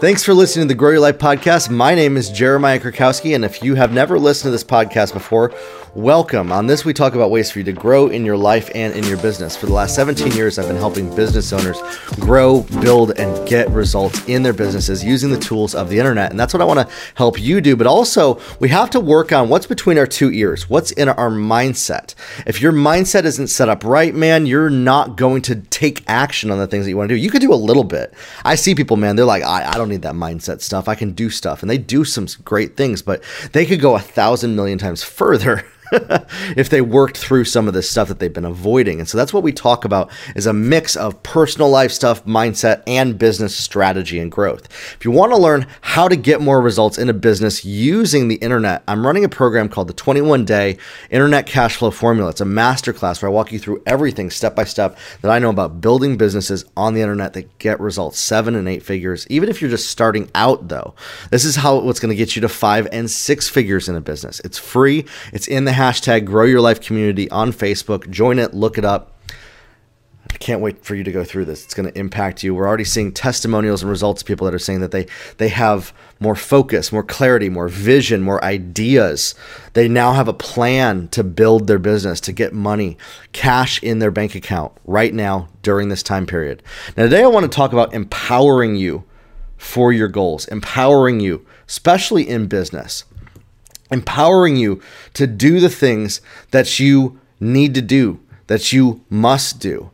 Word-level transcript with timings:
Thanks 0.00 0.24
for 0.24 0.34
listening 0.34 0.66
to 0.66 0.74
the 0.74 0.76
Grow 0.76 0.90
Your 0.90 1.00
Life 1.00 1.18
podcast. 1.18 1.70
My 1.70 1.94
name 1.94 2.16
is 2.16 2.28
Jeremiah 2.28 2.80
Krakowski, 2.80 3.32
and 3.36 3.44
if 3.44 3.62
you 3.62 3.76
have 3.76 3.92
never 3.92 4.18
listened 4.18 4.48
to 4.48 4.50
this 4.50 4.64
podcast 4.64 5.12
before, 5.12 5.54
welcome. 5.94 6.50
On 6.50 6.66
this, 6.66 6.84
we 6.84 6.92
talk 6.92 7.14
about 7.14 7.30
ways 7.30 7.52
for 7.52 7.60
you 7.60 7.64
to 7.66 7.72
grow 7.72 8.08
in 8.08 8.24
your 8.24 8.36
life 8.36 8.68
and 8.74 8.92
in 8.94 9.04
your 9.04 9.16
business. 9.18 9.56
For 9.56 9.66
the 9.66 9.72
last 9.72 9.94
17 9.94 10.32
years, 10.32 10.58
I've 10.58 10.66
been 10.66 10.76
helping 10.76 11.14
business 11.14 11.52
owners 11.52 11.80
grow, 12.18 12.62
build, 12.82 13.16
and 13.18 13.48
get 13.48 13.70
results 13.70 14.26
in 14.28 14.42
their 14.42 14.52
businesses 14.52 15.04
using 15.04 15.30
the 15.30 15.38
tools 15.38 15.76
of 15.76 15.88
the 15.88 15.98
internet. 16.00 16.32
And 16.32 16.40
that's 16.40 16.52
what 16.52 16.60
I 16.60 16.64
want 16.64 16.80
to 16.80 16.94
help 17.14 17.40
you 17.40 17.60
do. 17.60 17.76
But 17.76 17.86
also, 17.86 18.40
we 18.58 18.70
have 18.70 18.90
to 18.90 19.00
work 19.00 19.32
on 19.32 19.48
what's 19.48 19.66
between 19.66 19.96
our 19.96 20.08
two 20.08 20.32
ears, 20.32 20.68
what's 20.68 20.90
in 20.90 21.08
our 21.08 21.30
mindset. 21.30 22.16
If 22.48 22.60
your 22.60 22.72
mindset 22.72 23.24
isn't 23.24 23.46
set 23.46 23.68
up 23.68 23.84
right, 23.84 24.12
man, 24.14 24.46
you're 24.46 24.70
not 24.70 25.16
going 25.16 25.42
to 25.42 25.54
take 25.54 26.02
action 26.08 26.50
on 26.50 26.58
the 26.58 26.66
things 26.66 26.84
that 26.84 26.90
you 26.90 26.96
want 26.96 27.10
to 27.10 27.14
do. 27.14 27.20
You 27.20 27.30
could 27.30 27.40
do 27.40 27.52
a 27.52 27.54
little 27.54 27.84
bit. 27.84 28.12
I 28.44 28.56
see 28.56 28.74
people, 28.74 28.96
man, 28.96 29.14
they're 29.14 29.24
like, 29.24 29.44
I, 29.44 29.70
I 29.70 29.74
don't 29.74 29.83
need 29.88 30.02
that 30.02 30.14
mindset 30.14 30.60
stuff. 30.60 30.88
I 30.88 30.94
can 30.94 31.12
do 31.12 31.30
stuff. 31.30 31.62
And 31.62 31.70
they 31.70 31.78
do 31.78 32.04
some 32.04 32.26
great 32.44 32.76
things, 32.76 33.02
but 33.02 33.22
they 33.52 33.66
could 33.66 33.80
go 33.80 33.96
a 33.96 34.00
thousand 34.00 34.56
million 34.56 34.78
times 34.78 35.02
further 35.02 35.64
if 36.56 36.68
they 36.68 36.80
worked 36.80 37.16
through 37.16 37.44
some 37.44 37.68
of 37.68 37.74
this 37.74 37.90
stuff 37.90 38.08
that 38.08 38.18
they've 38.18 38.32
been 38.32 38.44
avoiding. 38.44 38.98
And 38.98 39.08
so 39.08 39.16
that's 39.16 39.32
what 39.32 39.42
we 39.42 39.52
talk 39.52 39.84
about 39.84 40.10
is 40.34 40.46
a 40.46 40.52
mix 40.52 40.96
of 40.96 41.22
personal 41.22 41.70
life 41.70 41.92
stuff, 41.92 42.24
mindset, 42.24 42.82
and 42.86 43.18
business 43.18 43.54
strategy 43.56 44.18
and 44.18 44.30
growth. 44.30 44.66
If 44.94 45.04
you 45.04 45.10
want 45.10 45.32
to 45.32 45.38
learn 45.38 45.66
how 45.80 46.08
to 46.08 46.16
get 46.16 46.40
more 46.40 46.60
results 46.60 46.98
in 46.98 47.08
a 47.08 47.12
business 47.12 47.64
using 47.64 48.28
the 48.28 48.36
internet, 48.36 48.82
I'm 48.88 49.06
running 49.06 49.24
a 49.24 49.28
program 49.28 49.68
called 49.68 49.88
the 49.88 49.94
21 49.94 50.44
Day 50.44 50.78
Internet 51.10 51.46
Cash 51.46 51.76
Flow 51.76 51.90
Formula. 51.90 52.30
It's 52.30 52.40
a 52.40 52.44
masterclass 52.44 53.22
where 53.22 53.30
I 53.30 53.32
walk 53.32 53.52
you 53.52 53.58
through 53.58 53.82
everything 53.86 54.30
step 54.30 54.54
by 54.54 54.64
step 54.64 54.98
that 55.22 55.30
I 55.30 55.38
know 55.38 55.50
about 55.50 55.80
building 55.80 56.16
businesses 56.16 56.64
on 56.76 56.94
the 56.94 57.00
internet 57.00 57.32
that 57.34 57.58
get 57.58 57.80
results 57.80 58.18
seven 58.18 58.54
and 58.54 58.68
eight 58.68 58.82
figures. 58.82 59.26
Even 59.30 59.48
if 59.48 59.60
you're 59.60 59.70
just 59.70 59.90
starting 59.90 60.30
out, 60.34 60.68
though, 60.68 60.94
this 61.30 61.44
is 61.44 61.56
how 61.56 61.78
what's 61.80 62.00
going 62.00 62.10
to 62.10 62.16
get 62.16 62.34
you 62.34 62.42
to 62.42 62.48
five 62.48 62.88
and 62.92 63.10
six 63.10 63.48
figures 63.48 63.88
in 63.88 63.96
a 63.96 64.00
business. 64.00 64.40
It's 64.40 64.58
free. 64.58 65.04
It's 65.32 65.46
in 65.46 65.64
the 65.64 65.72
hashtag 65.84 66.24
grow 66.24 66.44
your 66.44 66.62
life 66.62 66.80
community 66.80 67.30
on 67.30 67.52
Facebook. 67.52 68.08
Join 68.08 68.38
it, 68.38 68.54
look 68.54 68.78
it 68.78 68.86
up. 68.86 69.18
I 70.30 70.36
can't 70.38 70.62
wait 70.62 70.82
for 70.82 70.94
you 70.94 71.04
to 71.04 71.12
go 71.12 71.22
through 71.22 71.44
this. 71.44 71.62
It's 71.62 71.74
going 71.74 71.88
to 71.88 71.98
impact 71.98 72.42
you. 72.42 72.54
We're 72.54 72.66
already 72.66 72.84
seeing 72.84 73.12
testimonials 73.12 73.82
and 73.82 73.90
results 73.90 74.22
of 74.22 74.26
people 74.26 74.46
that 74.46 74.54
are 74.54 74.58
saying 74.58 74.80
that 74.80 74.92
they 74.92 75.06
they 75.36 75.48
have 75.48 75.92
more 76.20 76.34
focus, 76.34 76.90
more 76.90 77.02
clarity, 77.02 77.50
more 77.50 77.68
vision, 77.68 78.22
more 78.22 78.42
ideas. 78.42 79.34
They 79.74 79.86
now 79.86 80.14
have 80.14 80.26
a 80.26 80.32
plan 80.32 81.08
to 81.08 81.22
build 81.22 81.66
their 81.66 81.78
business, 81.78 82.18
to 82.22 82.32
get 82.32 82.54
money, 82.54 82.96
cash 83.32 83.82
in 83.82 83.98
their 83.98 84.10
bank 84.10 84.34
account 84.34 84.72
right 84.86 85.12
now 85.12 85.48
during 85.62 85.90
this 85.90 86.02
time 86.02 86.26
period. 86.26 86.62
Now 86.96 87.04
today 87.04 87.22
I 87.22 87.28
want 87.28 87.44
to 87.44 87.54
talk 87.54 87.74
about 87.74 87.92
empowering 87.92 88.76
you 88.76 89.04
for 89.58 89.92
your 89.92 90.08
goals, 90.08 90.46
empowering 90.48 91.20
you, 91.20 91.44
especially 91.68 92.26
in 92.26 92.46
business 92.46 93.04
empowering 93.94 94.56
you 94.56 94.82
to 95.14 95.26
do 95.26 95.60
the 95.60 95.70
things 95.70 96.20
that 96.50 96.78
you 96.78 97.18
need 97.40 97.74
to 97.74 97.80
do, 97.80 98.20
that 98.48 98.72
you 98.72 99.02
must 99.08 99.58
do. 99.58 99.90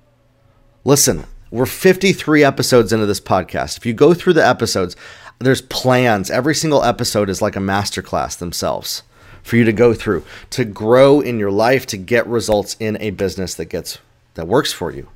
Listen, 0.84 1.24
we're 1.52 1.66
53 1.66 2.42
episodes 2.42 2.92
into 2.92 3.06
this 3.06 3.20
podcast. 3.20 3.76
If 3.76 3.86
you 3.86 3.92
go 3.92 4.14
through 4.14 4.32
the 4.32 4.46
episodes, 4.46 4.96
there's 5.38 5.62
plans. 5.62 6.30
Every 6.30 6.54
single 6.54 6.82
episode 6.82 7.30
is 7.30 7.40
like 7.40 7.56
a 7.56 7.60
masterclass 7.60 8.36
themselves 8.36 9.02
for 9.42 9.56
you 9.56 9.64
to 9.64 9.72
go 9.72 9.94
through 9.94 10.24
to 10.50 10.64
grow 10.64 11.20
in 11.20 11.38
your 11.38 11.50
life 11.50 11.86
to 11.86 11.96
get 11.96 12.26
results 12.26 12.76
in 12.78 12.96
a 13.00 13.10
business 13.10 13.54
that 13.54 13.66
gets 13.66 13.98
that 14.34 14.46
works 14.46 14.72
for 14.72 14.90
you. 14.90 15.08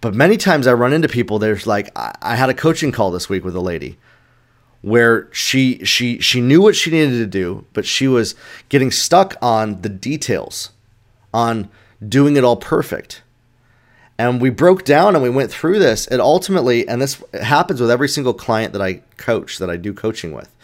But 0.00 0.14
many 0.14 0.36
times 0.36 0.66
I 0.66 0.72
run 0.74 0.92
into 0.92 1.08
people 1.08 1.38
there's 1.38 1.66
like 1.66 1.90
I 1.96 2.36
had 2.36 2.50
a 2.50 2.54
coaching 2.54 2.92
call 2.92 3.10
this 3.10 3.28
week 3.28 3.44
with 3.44 3.56
a 3.56 3.60
lady 3.60 3.98
where 4.84 5.32
she 5.32 5.82
she 5.82 6.18
she 6.18 6.42
knew 6.42 6.60
what 6.60 6.76
she 6.76 6.90
needed 6.90 7.16
to 7.16 7.26
do, 7.26 7.64
but 7.72 7.86
she 7.86 8.06
was 8.06 8.34
getting 8.68 8.90
stuck 8.90 9.34
on 9.40 9.80
the 9.80 9.88
details, 9.88 10.72
on 11.32 11.70
doing 12.06 12.36
it 12.36 12.44
all 12.44 12.56
perfect. 12.56 13.22
And 14.18 14.42
we 14.42 14.50
broke 14.50 14.84
down 14.84 15.14
and 15.14 15.22
we 15.22 15.30
went 15.30 15.50
through 15.50 15.78
this. 15.78 16.06
And 16.06 16.20
ultimately, 16.20 16.86
and 16.86 17.00
this 17.00 17.22
happens 17.32 17.80
with 17.80 17.90
every 17.90 18.08
single 18.08 18.34
client 18.34 18.74
that 18.74 18.82
I 18.82 19.00
coach, 19.16 19.56
that 19.58 19.70
I 19.70 19.76
do 19.76 19.94
coaching 19.94 20.32
with, 20.32 20.54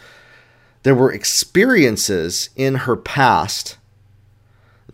there 0.83 0.95
were 0.95 1.11
experiences 1.11 2.51
in 2.55 2.75
her 2.75 2.95
past 2.95 3.77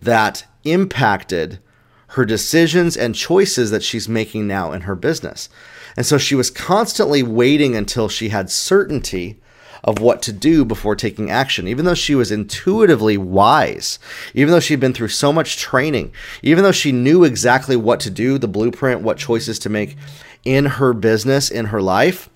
that 0.02 0.46
impacted 0.64 1.60
her 2.08 2.26
decisions 2.26 2.96
and 2.96 3.16
choices 3.16 3.72
that 3.72 3.84
she's 3.84 4.08
making 4.08 4.48
now 4.48 4.72
in 4.72 4.82
her 4.82 4.96
business. 4.96 5.50
And 5.96 6.06
so 6.06 6.18
she 6.18 6.36
was 6.36 6.50
constantly 6.50 7.24
waiting 7.24 7.76
until 7.76 8.08
she 8.08 8.30
had 8.30 8.50
certainty 8.50 9.40
of 9.84 10.00
what 10.00 10.22
to 10.24 10.34
do 10.34 10.66
before 10.66 10.96
taking 10.96 11.30
action, 11.30 11.68
even 11.68 11.86
though 11.86 11.94
she 11.94 12.16
was 12.16 12.32
intuitively 12.32 13.18
wise, 13.18 14.00
even 14.34 14.52
though 14.52 14.60
she'd 14.60 14.80
been 14.80 14.94
through 14.94 15.08
so 15.08 15.32
much 15.32 15.58
training, 15.58 16.12
even 16.42 16.64
though 16.64 16.72
she 16.72 16.92
knew 16.92 17.24
exactly 17.24 17.76
what 17.76 18.00
to 18.02 18.10
do, 18.10 18.38
the 18.38 18.48
blueprint, 18.48 19.02
what 19.02 19.18
choices 19.18 19.60
to 19.60 19.70
make 19.70 19.96
in 20.44 20.66
her 20.66 20.94
business, 20.94 21.50
in 21.50 21.66
her 21.66 21.82
life. 21.82 22.30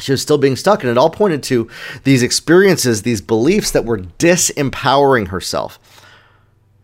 She 0.00 0.12
was 0.12 0.22
still 0.22 0.38
being 0.38 0.56
stuck, 0.56 0.82
and 0.82 0.90
it 0.90 0.98
all 0.98 1.10
pointed 1.10 1.42
to 1.44 1.70
these 2.02 2.22
experiences, 2.22 3.02
these 3.02 3.20
beliefs 3.20 3.70
that 3.70 3.84
were 3.84 3.98
disempowering 3.98 5.28
herself. 5.28 5.78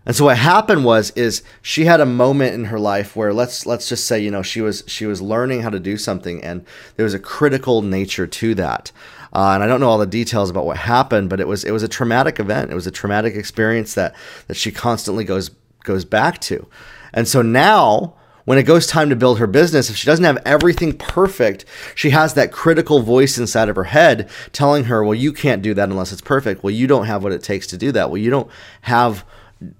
And 0.06 0.16
so 0.16 0.24
what 0.24 0.38
happened 0.38 0.84
was 0.84 1.10
is 1.10 1.42
she 1.60 1.84
had 1.84 2.00
a 2.00 2.06
moment 2.06 2.54
in 2.54 2.66
her 2.66 2.78
life 2.78 3.14
where 3.14 3.34
let's 3.34 3.66
let's 3.66 3.88
just 3.88 4.06
say 4.06 4.18
you 4.18 4.30
know 4.30 4.42
she 4.42 4.60
was 4.60 4.82
she 4.86 5.04
was 5.06 5.20
learning 5.20 5.60
how 5.60 5.70
to 5.70 5.78
do 5.78 5.96
something 5.96 6.42
and 6.42 6.64
there 6.96 7.04
was 7.04 7.14
a 7.14 7.18
critical 7.18 7.82
nature 7.82 8.26
to 8.26 8.54
that. 8.54 8.92
Uh, 9.32 9.52
and 9.54 9.62
I 9.62 9.68
don't 9.68 9.80
know 9.80 9.88
all 9.88 9.98
the 9.98 10.06
details 10.06 10.50
about 10.50 10.66
what 10.66 10.78
happened, 10.78 11.30
but 11.30 11.38
it 11.38 11.46
was 11.46 11.64
it 11.64 11.70
was 11.70 11.82
a 11.82 11.88
traumatic 11.88 12.40
event. 12.40 12.70
It 12.70 12.74
was 12.74 12.86
a 12.86 12.90
traumatic 12.90 13.34
experience 13.34 13.94
that 13.94 14.14
that 14.48 14.56
she 14.56 14.72
constantly 14.72 15.24
goes 15.24 15.50
goes 15.84 16.04
back 16.04 16.40
to. 16.42 16.66
And 17.12 17.28
so 17.28 17.42
now 17.42 18.14
when 18.46 18.58
it 18.58 18.62
goes 18.64 18.86
time 18.86 19.10
to 19.10 19.16
build 19.16 19.38
her 19.38 19.46
business, 19.46 19.90
if 19.90 19.96
she 19.96 20.06
doesn't 20.06 20.24
have 20.24 20.38
everything 20.44 20.96
perfect, 20.96 21.66
she 21.94 22.10
has 22.10 22.34
that 22.34 22.50
critical 22.50 23.00
voice 23.00 23.38
inside 23.38 23.68
of 23.68 23.76
her 23.76 23.84
head 23.84 24.28
telling 24.52 24.84
her, 24.84 25.04
"Well, 25.04 25.14
you 25.14 25.32
can't 25.32 25.62
do 25.62 25.74
that 25.74 25.90
unless 25.90 26.10
it's 26.10 26.22
perfect. 26.22 26.64
Well, 26.64 26.72
you 26.72 26.86
don't 26.86 27.04
have 27.04 27.22
what 27.22 27.32
it 27.32 27.42
takes 27.42 27.66
to 27.68 27.76
do 27.76 27.92
that. 27.92 28.10
Well, 28.10 28.18
you 28.18 28.30
don't 28.30 28.50
have 28.82 29.24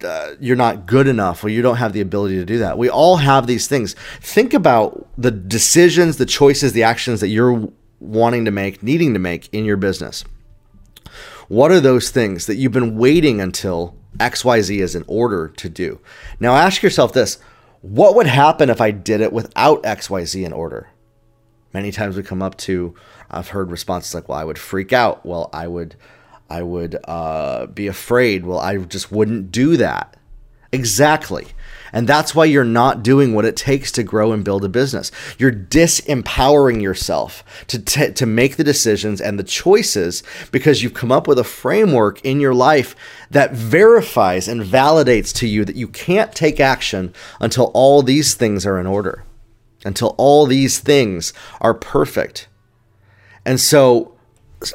uh, 0.05 0.33
you're 0.41 0.57
not 0.57 0.87
good 0.87 1.07
enough 1.07 1.43
or 1.43 1.49
you 1.49 1.63
don't 1.63 1.77
have 1.77 1.93
the 1.93 2.01
ability 2.01 2.37
to 2.37 2.45
do 2.45 2.59
that. 2.59 2.77
We 2.77 2.91
all 2.91 3.17
have 3.17 3.47
these 3.47 3.67
things. 3.67 3.95
Think 4.21 4.53
about 4.53 5.09
the 5.17 5.31
decisions, 5.31 6.19
the 6.19 6.27
choices, 6.27 6.73
the 6.73 6.83
actions 6.83 7.21
that 7.21 7.29
you're 7.29 7.69
wanting 7.99 8.45
to 8.45 8.51
make, 8.51 8.83
needing 8.83 9.15
to 9.15 9.21
make 9.21 9.49
in 9.53 9.65
your 9.65 9.77
business. 9.77 10.25
What 11.49 11.73
are 11.73 11.81
those 11.81 12.11
things 12.11 12.47
that 12.47 12.57
you've 12.57 12.73
been 12.73 12.97
waiting 12.97 13.41
until 13.41 13.97
XYZ 14.19 14.79
is 14.79 14.95
in 14.95 15.05
order 15.07 15.49
to 15.49 15.69
do? 15.69 16.01
Now 16.39 16.55
ask 16.55 16.83
yourself 16.83 17.13
this 17.13 17.39
what 17.81 18.15
would 18.15 18.27
happen 18.27 18.69
if 18.69 18.81
I 18.81 18.91
did 18.91 19.23
it 19.23 19.33
without 19.33 19.83
XYZ 19.83 20.45
in 20.45 20.53
order? 20.53 20.91
Many 21.73 21.93
times 21.93 22.17
we 22.17 22.23
come 22.23 22.43
up 22.43 22.57
to, 22.59 22.95
I've 23.31 23.49
heard 23.49 23.71
responses 23.71 24.15
like, 24.15 24.29
well, 24.29 24.39
I 24.39 24.45
would 24.45 24.59
freak 24.59 24.93
out. 24.93 25.25
Well, 25.25 25.49
I 25.53 25.67
would 25.67 25.97
I 26.51 26.63
would 26.63 26.99
uh, 27.05 27.67
be 27.67 27.87
afraid. 27.87 28.45
Well, 28.45 28.59
I 28.59 28.77
just 28.79 29.13
wouldn't 29.13 29.53
do 29.53 29.77
that. 29.77 30.17
Exactly. 30.73 31.49
And 31.93 32.07
that's 32.07 32.35
why 32.35 32.45
you're 32.45 32.65
not 32.65 33.03
doing 33.03 33.35
what 33.35 33.45
it 33.45 33.57
takes 33.57 33.91
to 33.93 34.05
grow 34.05 34.33
and 34.33 34.45
build 34.45 34.65
a 34.65 34.69
business. 34.69 35.11
You're 35.39 35.53
disempowering 35.53 36.81
yourself 36.81 37.43
to, 37.67 37.81
t- 37.81 38.13
to 38.13 38.27
make 38.27 38.57
the 38.57 38.65
decisions 38.65 39.21
and 39.21 39.39
the 39.39 39.45
choices 39.45 40.23
because 40.53 40.83
you've 40.83 40.95
come 40.95 41.11
up 41.11 41.27
with 41.27 41.39
a 41.39 41.45
framework 41.45 42.25
in 42.25 42.39
your 42.41 42.55
life 42.55 42.95
that 43.31 43.53
verifies 43.53 44.47
and 44.47 44.63
validates 44.63 45.35
to 45.37 45.49
you 45.49 45.65
that 45.65 45.77
you 45.77 45.89
can't 45.89 46.33
take 46.33 46.61
action 46.61 47.13
until 47.41 47.73
all 47.75 48.03
these 48.03 48.35
things 48.35 48.65
are 48.65 48.79
in 48.79 48.87
order, 48.87 49.25
until 49.85 50.15
all 50.19 50.47
these 50.47 50.79
things 50.79 51.33
are 51.61 51.75
perfect. 51.75 52.47
And 53.45 53.59
so 53.59 54.15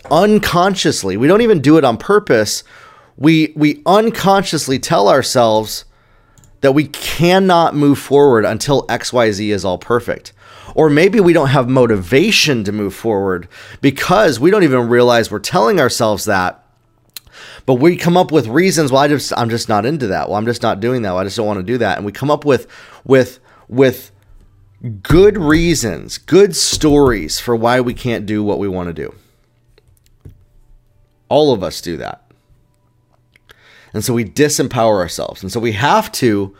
unconsciously, 0.09 1.17
we 1.17 1.27
don't 1.27 1.41
even 1.41 1.61
do 1.61 1.77
it 1.77 1.83
on 1.83 1.97
purpose. 1.97 2.63
We 3.17 3.53
we 3.55 3.81
unconsciously 3.85 4.79
tell 4.79 5.07
ourselves 5.07 5.85
that 6.61 6.73
we 6.73 6.87
cannot 6.87 7.75
move 7.75 7.99
forward 7.99 8.43
until 8.43 8.87
XYZ 8.87 9.49
is 9.49 9.63
all 9.63 9.77
perfect. 9.77 10.33
Or 10.73 10.89
maybe 10.89 11.19
we 11.19 11.31
don't 11.31 11.49
have 11.49 11.69
motivation 11.69 12.63
to 12.63 12.71
move 12.71 12.95
forward 12.95 13.47
because 13.81 14.39
we 14.39 14.51
don't 14.51 14.63
even 14.63 14.89
realize 14.89 15.29
we're 15.29 15.39
telling 15.39 15.79
ourselves 15.79 16.25
that. 16.25 16.65
But 17.65 17.75
we 17.75 17.95
come 17.95 18.17
up 18.17 18.31
with 18.31 18.47
reasons 18.47 18.91
why 18.91 19.07
well, 19.07 19.19
I'm 19.37 19.49
just 19.49 19.69
not 19.69 19.85
into 19.85 20.07
that. 20.07 20.27
Well, 20.27 20.37
I'm 20.37 20.45
just 20.45 20.61
not 20.61 20.79
doing 20.79 21.03
that. 21.03 21.11
Well, 21.11 21.19
I 21.19 21.23
just 21.23 21.37
don't 21.37 21.47
want 21.47 21.59
to 21.59 21.63
do 21.63 21.77
that. 21.77 21.97
And 21.97 22.05
we 22.05 22.11
come 22.11 22.31
up 22.31 22.45
with 22.45 22.67
with 23.03 23.39
with 23.67 24.11
good 25.01 25.37
reasons, 25.37 26.17
good 26.17 26.55
stories 26.55 27.39
for 27.39 27.55
why 27.55 27.79
we 27.81 27.93
can't 27.93 28.25
do 28.25 28.43
what 28.43 28.59
we 28.59 28.67
want 28.67 28.87
to 28.87 28.93
do. 28.93 29.15
All 31.29 31.53
of 31.53 31.63
us 31.63 31.81
do 31.81 31.97
that. 31.97 32.21
And 33.93 34.03
so 34.03 34.13
we 34.13 34.25
disempower 34.25 34.99
ourselves. 34.99 35.41
And 35.41 35.51
so 35.51 35.59
we 35.59 35.71
have 35.71 36.11
to 36.13 36.55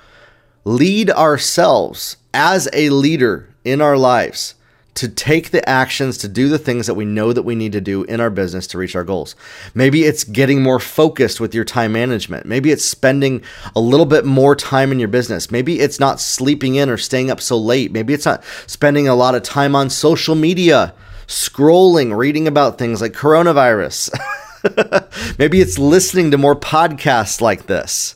lead 0.64 1.10
ourselves 1.10 2.18
as 2.34 2.70
a 2.74 2.90
leader 2.90 3.50
in 3.64 3.82
our 3.82 3.98
lives 3.98 4.56
to 4.96 5.10
take 5.10 5.52
the 5.52 5.68
actions 5.68 6.18
to 6.18 6.28
do 6.30 6.48
the 6.48 6.58
things 6.58 6.88
that 6.88 6.94
we 6.94 7.04
know 7.04 7.34
that 7.34 7.44
we 7.44 7.54
need 7.54 7.74
to 7.74 7.82
do 7.82 8.04
in 8.06 8.22
our 8.22 8.30
business 8.30 8.66
to 8.66 8.78
reach 8.78 8.96
our 8.96 9.04
goals. 9.04 9.36
Maybe 9.74 10.06
it's 10.06 10.24
getting 10.24 10.64
more 10.64 10.80
focused 10.80 11.42
with 11.42 11.54
your 11.54 11.66
time 11.66 11.92
management. 11.92 12.46
Maybe 12.46 12.72
it's 12.72 12.86
spending 12.86 13.44
a 13.76 13.82
little 13.82 14.06
bit 14.06 14.24
more 14.24 14.56
time 14.56 14.94
in 14.94 15.00
your 15.00 15.10
business. 15.10 15.52
Maybe 15.52 15.82
it's 15.82 16.00
not 16.00 16.22
sleeping 16.22 16.76
in 16.76 16.90
or 16.90 16.96
staying 16.96 17.30
up 17.30 17.42
so 17.42 17.58
late. 17.58 17.92
Maybe 17.92 18.14
it's 18.14 18.26
not 18.26 18.42
spending 18.68 19.10
a 19.10 19.16
lot 19.16 19.36
of 19.36 19.44
time 19.44 19.76
on 19.76 19.90
social 19.90 20.36
media, 20.36 20.94
scrolling, 21.28 22.18
reading 22.18 22.48
about 22.48 22.78
things 22.78 23.02
like 23.02 23.12
coronavirus. 23.12 24.18
Maybe 25.40 25.62
it's 25.62 25.78
listening 25.78 26.32
to 26.32 26.38
more 26.38 26.56
podcasts 26.56 27.42
like 27.42 27.68
this. 27.68 28.16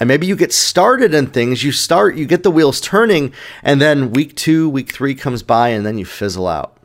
And 0.00 0.06
maybe 0.06 0.28
you 0.28 0.36
get 0.36 0.52
started 0.52 1.12
in 1.12 1.26
things. 1.26 1.64
You 1.64 1.72
start 1.72 2.14
you 2.14 2.24
get 2.24 2.44
the 2.44 2.52
wheels 2.52 2.80
turning 2.80 3.32
and 3.64 3.80
then 3.80 4.12
week 4.12 4.36
two 4.36 4.68
week 4.68 4.92
three 4.92 5.16
comes 5.16 5.42
by 5.42 5.70
and 5.70 5.84
then 5.84 5.98
you 5.98 6.04
fizzle 6.04 6.46
out. 6.46 6.76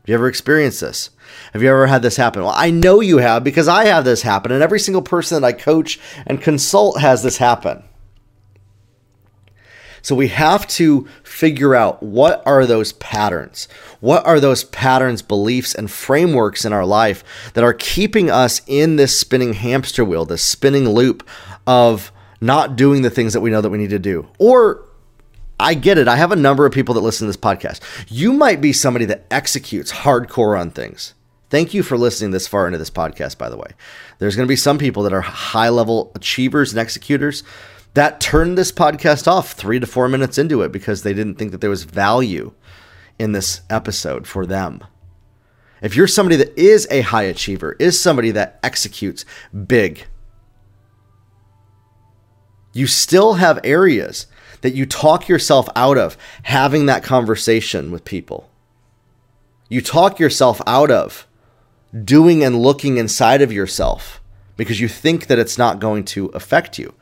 Have 0.00 0.08
you 0.08 0.14
ever 0.14 0.28
experienced 0.28 0.82
this? 0.82 1.08
Have 1.54 1.62
you 1.62 1.70
ever 1.70 1.86
had 1.86 2.02
this 2.02 2.16
happen? 2.16 2.42
Well 2.42 2.52
i 2.54 2.70
know 2.70 3.00
you 3.00 3.16
have 3.16 3.44
because 3.44 3.66
i 3.66 3.86
have 3.86 4.04
this 4.04 4.20
happen 4.20 4.52
and 4.52 4.62
every 4.62 4.78
single 4.78 5.00
person 5.00 5.40
that 5.40 5.46
i 5.46 5.52
coach 5.52 5.98
and 6.26 6.42
consult 6.42 7.00
has 7.00 7.22
this 7.22 7.38
happen 7.38 7.82
so 10.02 10.14
we 10.14 10.28
have 10.28 10.66
to 10.68 11.06
figure 11.22 11.74
out 11.74 12.02
what 12.02 12.42
are 12.46 12.66
those 12.66 12.92
patterns? 12.94 13.68
What 14.00 14.26
are 14.26 14.40
those 14.40 14.64
patterns, 14.64 15.22
beliefs, 15.22 15.74
and 15.74 15.90
frameworks 15.90 16.64
in 16.64 16.72
our 16.72 16.84
life 16.84 17.24
that 17.54 17.64
are 17.64 17.74
keeping 17.74 18.30
us 18.30 18.62
in 18.66 18.96
this 18.96 19.16
spinning 19.16 19.54
hamster 19.54 20.04
wheel, 20.04 20.24
this 20.24 20.42
spinning 20.42 20.88
loop 20.88 21.26
of 21.66 22.12
not 22.40 22.76
doing 22.76 23.02
the 23.02 23.10
things 23.10 23.32
that 23.32 23.40
we 23.40 23.50
know 23.50 23.60
that 23.60 23.70
we 23.70 23.78
need 23.78 23.90
to 23.90 23.98
do. 23.98 24.26
Or 24.38 24.84
I 25.58 25.74
get 25.74 25.98
it. 25.98 26.08
I 26.08 26.16
have 26.16 26.32
a 26.32 26.36
number 26.36 26.64
of 26.64 26.72
people 26.72 26.94
that 26.94 27.02
listen 27.02 27.26
to 27.26 27.28
this 27.28 27.36
podcast. 27.36 27.80
You 28.08 28.32
might 28.32 28.60
be 28.60 28.72
somebody 28.72 29.04
that 29.06 29.26
executes 29.30 29.92
hardcore 29.92 30.58
on 30.58 30.70
things. 30.70 31.14
Thank 31.50 31.74
you 31.74 31.82
for 31.82 31.98
listening 31.98 32.30
this 32.30 32.46
far 32.46 32.66
into 32.66 32.78
this 32.78 32.90
podcast, 32.90 33.36
by 33.36 33.50
the 33.50 33.56
way. 33.56 33.72
There's 34.18 34.36
going 34.36 34.46
to 34.46 34.50
be 34.50 34.56
some 34.56 34.78
people 34.78 35.02
that 35.02 35.12
are 35.12 35.20
high 35.20 35.68
level 35.68 36.12
achievers 36.14 36.72
and 36.72 36.80
executors 36.80 37.42
that 37.94 38.20
turned 38.20 38.56
this 38.56 38.72
podcast 38.72 39.26
off 39.26 39.52
three 39.52 39.80
to 39.80 39.86
four 39.86 40.08
minutes 40.08 40.38
into 40.38 40.62
it 40.62 40.72
because 40.72 41.02
they 41.02 41.12
didn't 41.14 41.36
think 41.36 41.50
that 41.50 41.60
there 41.60 41.70
was 41.70 41.84
value 41.84 42.52
in 43.18 43.32
this 43.32 43.62
episode 43.68 44.26
for 44.26 44.46
them. 44.46 44.84
If 45.82 45.96
you're 45.96 46.06
somebody 46.06 46.36
that 46.36 46.56
is 46.58 46.86
a 46.90 47.00
high 47.00 47.24
achiever, 47.24 47.74
is 47.78 48.00
somebody 48.00 48.30
that 48.32 48.58
executes 48.62 49.24
big, 49.66 50.06
you 52.72 52.86
still 52.86 53.34
have 53.34 53.58
areas 53.64 54.26
that 54.60 54.74
you 54.74 54.86
talk 54.86 55.28
yourself 55.28 55.68
out 55.74 55.98
of 55.98 56.16
having 56.44 56.86
that 56.86 57.02
conversation 57.02 57.90
with 57.90 58.04
people. 58.04 58.48
You 59.68 59.80
talk 59.80 60.18
yourself 60.18 60.60
out 60.66 60.90
of 60.90 61.26
doing 62.04 62.44
and 62.44 62.60
looking 62.60 62.98
inside 62.98 63.42
of 63.42 63.52
yourself 63.52 64.20
because 64.56 64.80
you 64.80 64.88
think 64.88 65.26
that 65.26 65.38
it's 65.38 65.58
not 65.58 65.80
going 65.80 66.04
to 66.04 66.26
affect 66.26 66.78
you. 66.78 66.94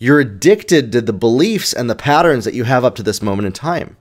You're 0.00 0.18
addicted 0.18 0.90
to 0.92 1.02
the 1.02 1.12
beliefs 1.12 1.74
and 1.74 1.88
the 1.88 1.94
patterns 1.94 2.46
that 2.46 2.54
you 2.54 2.64
have 2.64 2.84
up 2.84 2.96
to 2.96 3.02
this 3.02 3.20
moment 3.20 3.46
in 3.46 3.52
time. 3.52 3.98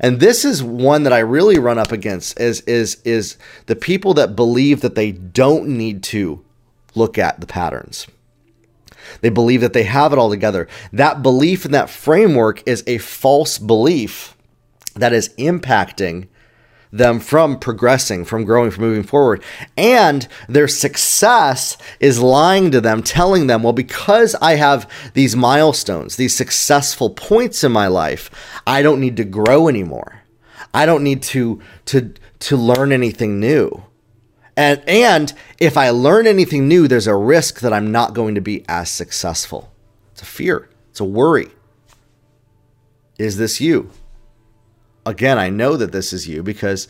And 0.00 0.20
this 0.20 0.44
is 0.44 0.62
one 0.62 1.04
that 1.04 1.12
I 1.12 1.20
really 1.20 1.58
run 1.58 1.78
up 1.78 1.92
against 1.92 2.38
is 2.38 2.60
is 2.62 3.00
is 3.04 3.38
the 3.66 3.76
people 3.76 4.12
that 4.14 4.36
believe 4.36 4.82
that 4.82 4.96
they 4.96 5.12
don't 5.12 5.68
need 5.68 6.02
to 6.04 6.44
look 6.94 7.16
at 7.16 7.40
the 7.40 7.46
patterns. 7.46 8.06
They 9.20 9.28
believe 9.30 9.60
that 9.60 9.72
they 9.72 9.84
have 9.84 10.12
it 10.12 10.18
all 10.18 10.28
together. 10.28 10.66
That 10.92 11.22
belief 11.22 11.64
and 11.64 11.72
that 11.72 11.88
framework 11.88 12.66
is 12.66 12.82
a 12.86 12.98
false 12.98 13.56
belief 13.56 14.36
that 14.94 15.12
is 15.12 15.28
impacting 15.38 16.26
them 16.90 17.20
from 17.20 17.58
progressing, 17.58 18.24
from 18.24 18.44
growing, 18.44 18.70
from 18.70 18.84
moving 18.84 19.02
forward. 19.02 19.42
And 19.76 20.26
their 20.48 20.68
success 20.68 21.76
is 22.00 22.20
lying 22.20 22.70
to 22.70 22.80
them, 22.80 23.02
telling 23.02 23.46
them, 23.46 23.62
well, 23.62 23.72
because 23.72 24.34
I 24.36 24.56
have 24.56 24.90
these 25.14 25.36
milestones, 25.36 26.16
these 26.16 26.34
successful 26.34 27.10
points 27.10 27.64
in 27.64 27.72
my 27.72 27.86
life, 27.86 28.30
I 28.66 28.82
don't 28.82 29.00
need 29.00 29.16
to 29.18 29.24
grow 29.24 29.68
anymore. 29.68 30.22
I 30.72 30.86
don't 30.86 31.04
need 31.04 31.22
to 31.24 31.60
to 31.86 32.12
to 32.40 32.56
learn 32.56 32.92
anything 32.92 33.40
new. 33.40 33.84
And 34.56 34.82
and 34.86 35.32
if 35.58 35.76
I 35.76 35.90
learn 35.90 36.26
anything 36.26 36.68
new, 36.68 36.88
there's 36.88 37.06
a 37.06 37.14
risk 37.14 37.60
that 37.60 37.72
I'm 37.72 37.92
not 37.92 38.14
going 38.14 38.34
to 38.34 38.40
be 38.40 38.64
as 38.68 38.90
successful. 38.90 39.72
It's 40.12 40.22
a 40.22 40.26
fear. 40.26 40.68
It's 40.90 41.00
a 41.00 41.04
worry. 41.04 41.48
Is 43.18 43.36
this 43.36 43.60
you? 43.60 43.90
Again, 45.06 45.38
I 45.38 45.48
know 45.48 45.76
that 45.76 45.92
this 45.92 46.12
is 46.12 46.28
you 46.28 46.42
because 46.42 46.88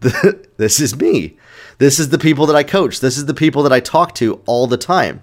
this 0.00 0.80
is 0.80 0.96
me. 0.96 1.36
This 1.78 1.98
is 1.98 2.08
the 2.08 2.18
people 2.18 2.46
that 2.46 2.56
I 2.56 2.62
coach. 2.62 3.00
This 3.00 3.18
is 3.18 3.26
the 3.26 3.34
people 3.34 3.62
that 3.62 3.72
I 3.72 3.80
talk 3.80 4.14
to 4.16 4.40
all 4.46 4.66
the 4.66 4.78
time. 4.78 5.22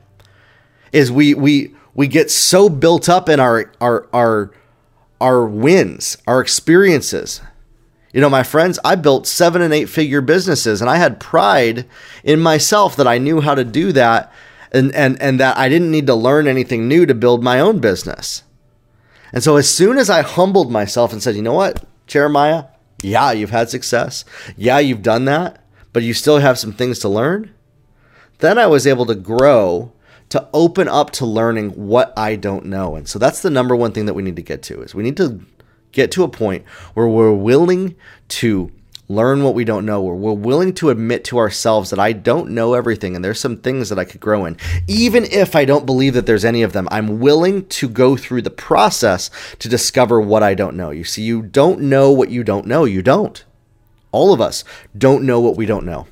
Is 0.92 1.12
we 1.12 1.34
we 1.34 1.76
we 1.96 2.08
get 2.08 2.30
so 2.30 2.70
built 2.70 3.10
up 3.10 3.28
in 3.28 3.40
our 3.40 3.72
our 3.82 4.08
our 4.14 4.52
our 5.20 5.46
wins, 5.46 6.18
our 6.28 6.40
experiences, 6.40 7.42
you 8.14 8.22
know, 8.22 8.30
my 8.30 8.44
friends, 8.44 8.80
I 8.86 8.96
built 8.96 9.26
seven 9.26 9.64
and 9.64 9.74
eight 9.74 9.90
figure 9.90 10.22
businesses 10.22 10.82
and 10.82 10.90
I 10.90 10.98
had 10.98 11.20
pride 11.20 11.86
in 12.24 12.40
myself 12.40 12.96
that 12.96 13.08
I 13.08 13.18
knew 13.18 13.42
how 13.42 13.56
to 13.56 13.64
do 13.64 13.92
that 13.94 14.32
and, 14.72 14.94
and, 14.94 15.20
and 15.20 15.40
that 15.40 15.58
I 15.58 15.68
didn't 15.68 15.90
need 15.90 16.06
to 16.08 16.16
learn 16.16 16.48
anything 16.48 16.88
new 16.88 17.08
to 17.08 17.16
build 17.16 17.44
my 17.44 17.60
own 17.60 17.80
business. 17.80 18.44
And 19.34 19.44
so 19.44 19.58
as 19.58 19.70
soon 19.70 19.98
as 19.98 20.10
I 20.10 20.22
humbled 20.22 20.72
myself 20.72 21.12
and 21.12 21.22
said, 21.22 21.36
you 21.36 21.42
know 21.42 21.54
what, 21.54 21.84
Jeremiah, 22.08 22.66
yeah, 23.02 23.32
you've 23.32 23.50
had 23.50 23.70
success. 23.70 24.24
Yeah, 24.56 24.80
you've 24.80 25.02
done 25.02 25.26
that, 25.26 25.66
but 25.92 26.04
you 26.04 26.14
still 26.14 26.38
have 26.38 26.60
some 26.60 26.72
things 26.72 27.00
to 27.00 27.10
learn. 27.10 27.54
Then 28.40 28.58
I 28.58 28.68
was 28.68 28.88
able 28.88 29.06
to 29.08 29.16
grow 29.16 29.92
to 30.30 30.48
open 30.54 30.88
up 30.88 31.12
to 31.12 31.26
learning 31.26 31.72
what 31.72 32.14
I 32.18 32.36
don't 32.36 32.66
know. 32.66 32.96
And 32.96 33.08
so 33.08 33.20
that's 33.20 33.42
the 33.42 33.50
number 33.50 33.76
one 33.76 33.92
thing 33.92 34.06
that 34.06 34.14
we 34.14 34.24
need 34.24 34.36
to 34.38 34.42
get 34.42 34.64
to 34.64 34.82
is 34.82 34.96
we 34.96 35.04
need 35.04 35.18
to 35.18 35.42
get 35.92 36.12
to 36.12 36.24
a 36.24 36.28
point 36.28 36.66
where 36.94 37.08
we're 37.08 37.34
willing 37.34 37.96
to 38.30 38.72
learn 39.14 39.44
what 39.44 39.56
we 39.56 39.64
don't 39.64 39.86
know, 39.86 40.02
we're 40.02 40.34
willing 40.34 40.74
to 40.76 40.90
admit 40.90 41.24
to 41.26 41.38
ourselves 41.38 41.90
that 41.90 42.00
I 42.00 42.14
don't 42.14 42.52
know 42.52 42.74
everything 42.74 43.16
and 43.16 43.24
there's 43.24 43.40
some 43.40 43.58
things 43.58 43.90
that 43.90 44.00
I 44.00 44.06
could 44.06 44.22
grow 44.22 44.46
in. 44.46 44.58
Even 44.88 45.26
if 45.26 45.56
I 45.56 45.66
don't 45.66 45.86
believe 45.86 46.14
that 46.14 46.26
there's 46.26 46.46
any 46.46 46.64
of 46.64 46.74
them, 46.74 46.88
I'm 46.92 47.20
willing 47.20 47.66
to 47.68 47.90
go 47.90 48.16
through 48.16 48.42
the 48.42 48.50
process 48.50 49.30
to 49.60 49.70
discover 49.70 50.20
what 50.20 50.44
I 50.44 50.54
don't 50.54 50.76
know. 50.76 50.92
You 50.92 51.04
see, 51.04 51.22
you 51.22 51.42
don't 51.42 51.82
know 51.82 52.12
what 52.12 52.30
you 52.30 52.44
don't 52.44 52.68
know. 52.68 52.86
You 52.86 53.02
don't. 53.02 53.44
All 54.12 54.34
of 54.34 54.42
us 54.42 54.64
don't 54.98 55.24
know 55.24 55.40
what 55.40 55.56
we 55.56 55.66
don't 55.66 55.86
know. 55.86 56.08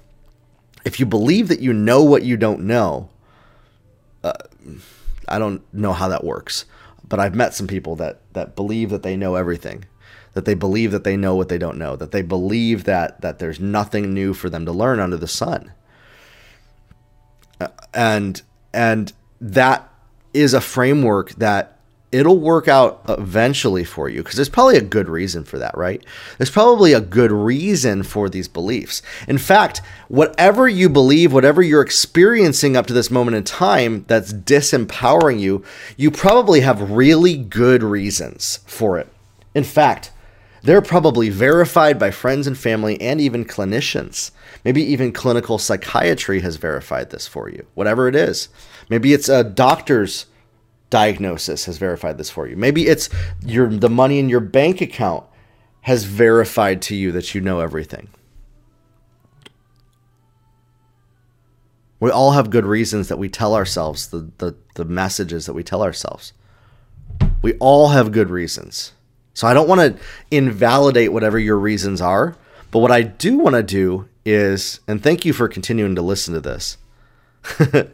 If 0.85 0.99
you 0.99 1.05
believe 1.05 1.47
that 1.49 1.59
you 1.59 1.73
know 1.73 2.03
what 2.03 2.23
you 2.23 2.37
don't 2.37 2.61
know, 2.61 3.09
uh, 4.23 4.33
I 5.27 5.39
don't 5.39 5.61
know 5.73 5.93
how 5.93 6.07
that 6.07 6.23
works 6.23 6.65
but 7.11 7.19
I've 7.19 7.35
met 7.35 7.53
some 7.53 7.67
people 7.67 7.97
that 7.97 8.21
that 8.31 8.55
believe 8.55 8.89
that 8.89 9.03
they 9.03 9.17
know 9.17 9.35
everything, 9.35 9.83
that 10.33 10.45
they 10.45 10.53
believe 10.53 10.91
that 10.91 11.03
they 11.03 11.17
know 11.17 11.35
what 11.35 11.49
they 11.49 11.57
don't 11.57 11.77
know, 11.77 11.95
that 11.95 12.11
they 12.11 12.21
believe 12.21 12.85
that 12.85 13.21
that 13.21 13.39
there's 13.39 13.59
nothing 13.59 14.13
new 14.13 14.33
for 14.33 14.49
them 14.49 14.65
to 14.65 14.71
learn 14.71 14.99
under 14.99 15.17
the 15.17 15.27
sun. 15.27 15.71
Uh, 17.59 17.67
and 17.93 18.41
and 18.73 19.13
that 19.39 19.89
is 20.33 20.53
a 20.53 20.61
framework 20.61 21.31
that 21.31 21.77
it'll 22.11 22.39
work 22.39 22.67
out 22.67 23.01
eventually 23.07 23.83
for 23.83 24.09
you 24.09 24.21
because 24.21 24.35
there's 24.35 24.49
probably 24.49 24.77
a 24.77 24.81
good 24.81 25.07
reason 25.07 25.43
for 25.43 25.57
that, 25.57 25.75
right? 25.77 26.03
There's 26.37 26.51
probably 26.51 26.93
a 26.93 27.01
good 27.01 27.31
reason 27.31 28.03
for 28.03 28.29
these 28.29 28.47
beliefs. 28.47 29.01
In 29.27 29.37
fact, 29.37 29.81
whatever 30.09 30.67
you 30.67 30.89
believe, 30.89 31.31
whatever 31.31 31.61
you're 31.61 31.81
experiencing 31.81 32.75
up 32.75 32.85
to 32.87 32.93
this 32.93 33.11
moment 33.11 33.37
in 33.37 33.43
time 33.43 34.03
that's 34.07 34.33
disempowering 34.33 35.39
you, 35.39 35.63
you 35.95 36.11
probably 36.11 36.61
have 36.61 36.91
really 36.91 37.37
good 37.37 37.81
reasons 37.81 38.59
for 38.65 38.99
it. 38.99 39.07
In 39.55 39.63
fact, 39.63 40.11
they're 40.63 40.81
probably 40.81 41.29
verified 41.29 41.97
by 41.97 42.11
friends 42.11 42.45
and 42.45 42.57
family 42.57 42.99
and 43.01 43.19
even 43.19 43.45
clinicians. 43.45 44.31
Maybe 44.63 44.83
even 44.83 45.11
clinical 45.11 45.57
psychiatry 45.57 46.41
has 46.41 46.57
verified 46.57 47.09
this 47.09 47.27
for 47.27 47.49
you, 47.49 47.65
whatever 47.73 48.07
it 48.07 48.15
is. 48.15 48.49
Maybe 48.89 49.13
it's 49.13 49.29
a 49.29 49.43
doctor's 49.43 50.27
diagnosis 50.89 51.65
has 51.65 51.77
verified 51.77 52.17
this 52.17 52.29
for 52.29 52.47
you. 52.47 52.55
Maybe 52.55 52.87
it's 52.87 53.09
your 53.43 53.69
the 53.69 53.89
money 53.89 54.19
in 54.19 54.29
your 54.29 54.39
bank 54.41 54.81
account 54.81 55.25
has 55.81 56.03
verified 56.03 56.81
to 56.83 56.95
you 56.95 57.11
that 57.13 57.33
you 57.33 57.41
know 57.41 57.59
everything. 57.59 58.09
We 61.99 62.09
all 62.11 62.31
have 62.31 62.49
good 62.49 62.65
reasons 62.65 63.07
that 63.09 63.17
we 63.17 63.29
tell 63.29 63.55
ourselves 63.55 64.07
the, 64.07 64.31
the, 64.39 64.55
the 64.73 64.85
messages 64.85 65.45
that 65.45 65.53
we 65.53 65.63
tell 65.63 65.83
ourselves. 65.83 66.33
We 67.43 67.53
all 67.59 67.89
have 67.89 68.11
good 68.11 68.29
reasons. 68.29 68.93
So 69.33 69.47
I 69.47 69.53
don't 69.53 69.67
want 69.67 69.81
to 69.81 70.03
invalidate 70.29 71.13
whatever 71.13 71.39
your 71.39 71.57
reasons 71.57 72.01
are, 72.01 72.35
but 72.69 72.79
what 72.79 72.91
I 72.91 73.01
do 73.01 73.37
want 73.37 73.55
to 73.55 73.63
do 73.63 74.07
is, 74.25 74.79
and 74.87 75.01
thank 75.01 75.25
you 75.25 75.33
for 75.33 75.47
continuing 75.47 75.95
to 75.95 76.01
listen 76.01 76.33
to 76.33 76.41
this. 76.41 76.77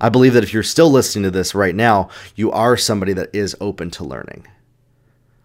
I 0.00 0.08
believe 0.08 0.34
that 0.34 0.42
if 0.42 0.52
you're 0.52 0.62
still 0.64 0.90
listening 0.90 1.22
to 1.24 1.30
this 1.30 1.54
right 1.54 1.74
now, 1.74 2.08
you 2.34 2.50
are 2.50 2.76
somebody 2.76 3.12
that 3.12 3.34
is 3.34 3.56
open 3.60 3.90
to 3.92 4.04
learning. 4.04 4.48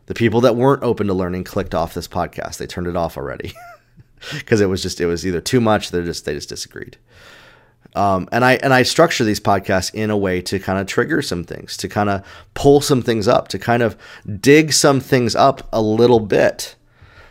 The 0.07 0.15
people 0.15 0.41
that 0.41 0.55
weren't 0.55 0.83
open 0.83 1.07
to 1.07 1.13
learning 1.13 1.43
clicked 1.43 1.75
off 1.75 1.93
this 1.93 2.07
podcast. 2.07 2.57
They 2.57 2.65
turned 2.65 2.87
it 2.87 2.95
off 2.95 3.17
already 3.17 3.53
because 4.33 4.61
it 4.61 4.65
was 4.67 4.81
just 4.81 4.99
it 4.99 5.05
was 5.05 5.27
either 5.27 5.41
too 5.41 5.61
much. 5.61 5.91
They 5.91 6.03
just 6.03 6.25
they 6.25 6.33
just 6.33 6.49
disagreed. 6.49 6.97
Um, 7.97 8.29
and 8.31 8.45
I 8.45 8.53
and 8.57 8.75
I 8.75 8.83
structure 8.83 9.23
these 9.23 9.39
podcasts 9.39 9.91
in 9.91 10.11
a 10.11 10.17
way 10.17 10.39
to 10.43 10.59
kind 10.59 10.77
of 10.77 10.85
trigger 10.85 11.23
some 11.23 11.43
things, 11.43 11.75
to 11.77 11.87
kind 11.87 12.09
of 12.09 12.23
pull 12.53 12.79
some 12.79 13.01
things 13.01 13.27
up, 13.27 13.47
to 13.47 13.57
kind 13.57 13.81
of 13.81 13.97
dig 14.39 14.71
some 14.71 14.99
things 14.99 15.35
up 15.35 15.67
a 15.73 15.81
little 15.81 16.19
bit, 16.19 16.75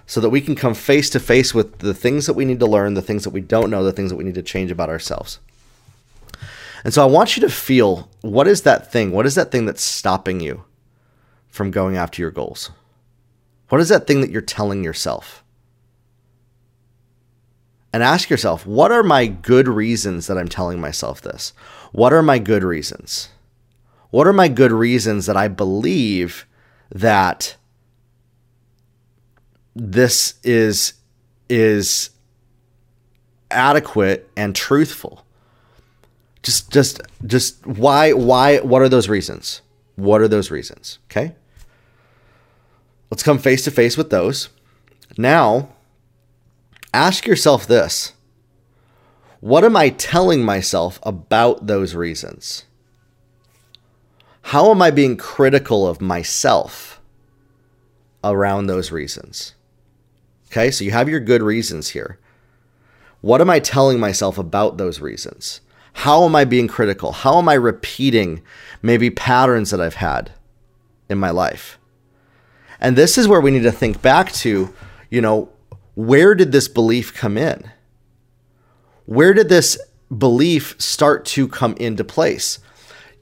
so 0.07 0.21
that 0.21 0.31
we 0.31 0.41
can 0.41 0.57
come 0.57 0.75
face 0.75 1.09
to 1.11 1.21
face 1.21 1.55
with 1.55 1.79
the 1.79 1.95
things 1.95 2.27
that 2.27 2.35
we 2.35 2.45
need 2.45 2.59
to 2.59 2.67
learn, 2.67 2.95
the 2.95 3.03
things 3.03 3.23
that 3.23 3.31
we 3.31 3.41
don't 3.41 3.71
know, 3.71 3.85
the 3.85 3.93
things 3.93 4.11
that 4.11 4.17
we 4.17 4.25
need 4.25 4.35
to 4.35 4.43
change 4.43 4.73
about 4.73 4.89
ourselves. 4.89 5.39
And 6.83 6.93
so 6.93 7.01
I 7.01 7.07
want 7.07 7.37
you 7.37 7.41
to 7.43 7.49
feel 7.49 8.11
what 8.23 8.49
is 8.49 8.63
that 8.63 8.91
thing? 8.91 9.13
What 9.13 9.25
is 9.25 9.37
that 9.37 9.53
thing 9.53 9.67
that's 9.67 9.83
stopping 9.83 10.41
you 10.41 10.65
from 11.49 11.71
going 11.71 11.97
after 11.97 12.21
your 12.21 12.33
goals? 12.33 12.71
What 13.69 13.81
is 13.81 13.89
that 13.89 14.09
thing 14.09 14.21
that 14.21 14.31
you're 14.31 14.43
telling 14.43 14.83
yourself? 14.83 15.45
And 17.93 18.03
ask 18.03 18.29
yourself, 18.29 18.67
what 18.67 18.93
are 18.93 19.03
my 19.03 19.27
good 19.27 19.69
reasons 19.69 20.27
that 20.27 20.37
I'm 20.37 20.49
telling 20.49 20.81
myself 20.81 21.23
this? 21.23 21.53
What 21.93 22.13
are 22.13 22.23
my 22.23 22.39
good 22.39 22.63
reasons? 22.63 23.31
What 24.11 24.27
are 24.27 24.33
my 24.33 24.49
good 24.49 24.73
reasons 24.73 25.27
that 25.27 25.37
I 25.37 25.49
believe 25.49 26.47
that 26.95 27.57
this 29.75 30.35
is 30.43 30.95
is 31.49 32.11
adequate 33.51 34.29
and 34.37 34.55
truthful? 34.55 35.25
Just 36.43 36.71
just 36.71 37.01
just 37.27 37.67
why 37.67 38.13
why 38.13 38.59
what 38.61 38.83
are 38.83 38.89
those 38.89 39.09
reasons? 39.09 39.63
What 39.97 40.21
are 40.21 40.29
those 40.29 40.51
reasons? 40.51 40.99
Okay? 41.11 41.35
Let's 43.11 43.23
come 43.23 43.39
face 43.39 43.65
to 43.65 43.71
face 43.71 43.97
with 43.97 44.11
those. 44.11 44.49
Now, 45.17 45.71
ask 46.97 47.27
yourself 47.27 47.67
this 47.67 48.15
What 49.41 49.65
am 49.65 49.77
I 49.77 49.91
telling 49.91 50.45
myself 50.45 50.99
about 51.03 51.67
those 51.67 51.95
reasons? 51.95 52.65
How 54.51 54.71
am 54.71 54.81
I 54.81 54.91
being 54.91 55.17
critical 55.17 55.87
of 55.87 56.01
myself 56.01 57.01
around 58.25 58.67
those 58.67 58.91
reasons? 58.91 59.55
Okay, 60.47 60.71
so 60.71 60.85
you 60.85 60.93
have 60.93 61.09
your 61.09 61.21
good 61.21 61.43
reasons 61.43 61.91
here. 61.91 62.19
What 63.21 63.41
am 63.41 63.51
I 63.51 63.59
telling 63.59 63.99
myself 63.99 64.39
about 64.39 64.79
those 64.79 65.01
reasons? 65.01 65.61
How 65.93 66.25
am 66.25 66.37
I 66.37 66.45
being 66.45 66.69
critical? 66.69 67.11
How 67.11 67.39
am 67.39 67.49
I 67.49 67.55
repeating 67.55 68.43
maybe 68.83 69.11
patterns 69.11 69.71
that 69.71 69.81
I've 69.81 69.95
had 69.95 70.31
in 71.09 71.19
my 71.19 71.31
life? 71.31 71.79
And 72.79 72.95
this 72.95 73.19
is 73.19 73.27
where 73.27 73.41
we 73.41 73.51
need 73.51 73.65
to 73.65 73.73
think 73.73 74.01
back 74.01 74.31
to, 74.33 74.73
you 75.11 75.21
know, 75.21 75.49
where 75.97 76.35
did 76.35 76.53
this 76.53 76.69
belief 76.69 77.15
come 77.15 77.39
in? 77.39 77.71
Where 79.07 79.33
did 79.33 79.49
this 79.49 79.79
belief 80.17 80.77
start 80.79 81.25
to 81.25 81.49
come 81.49 81.75
into 81.79 82.05
place? 82.05 82.59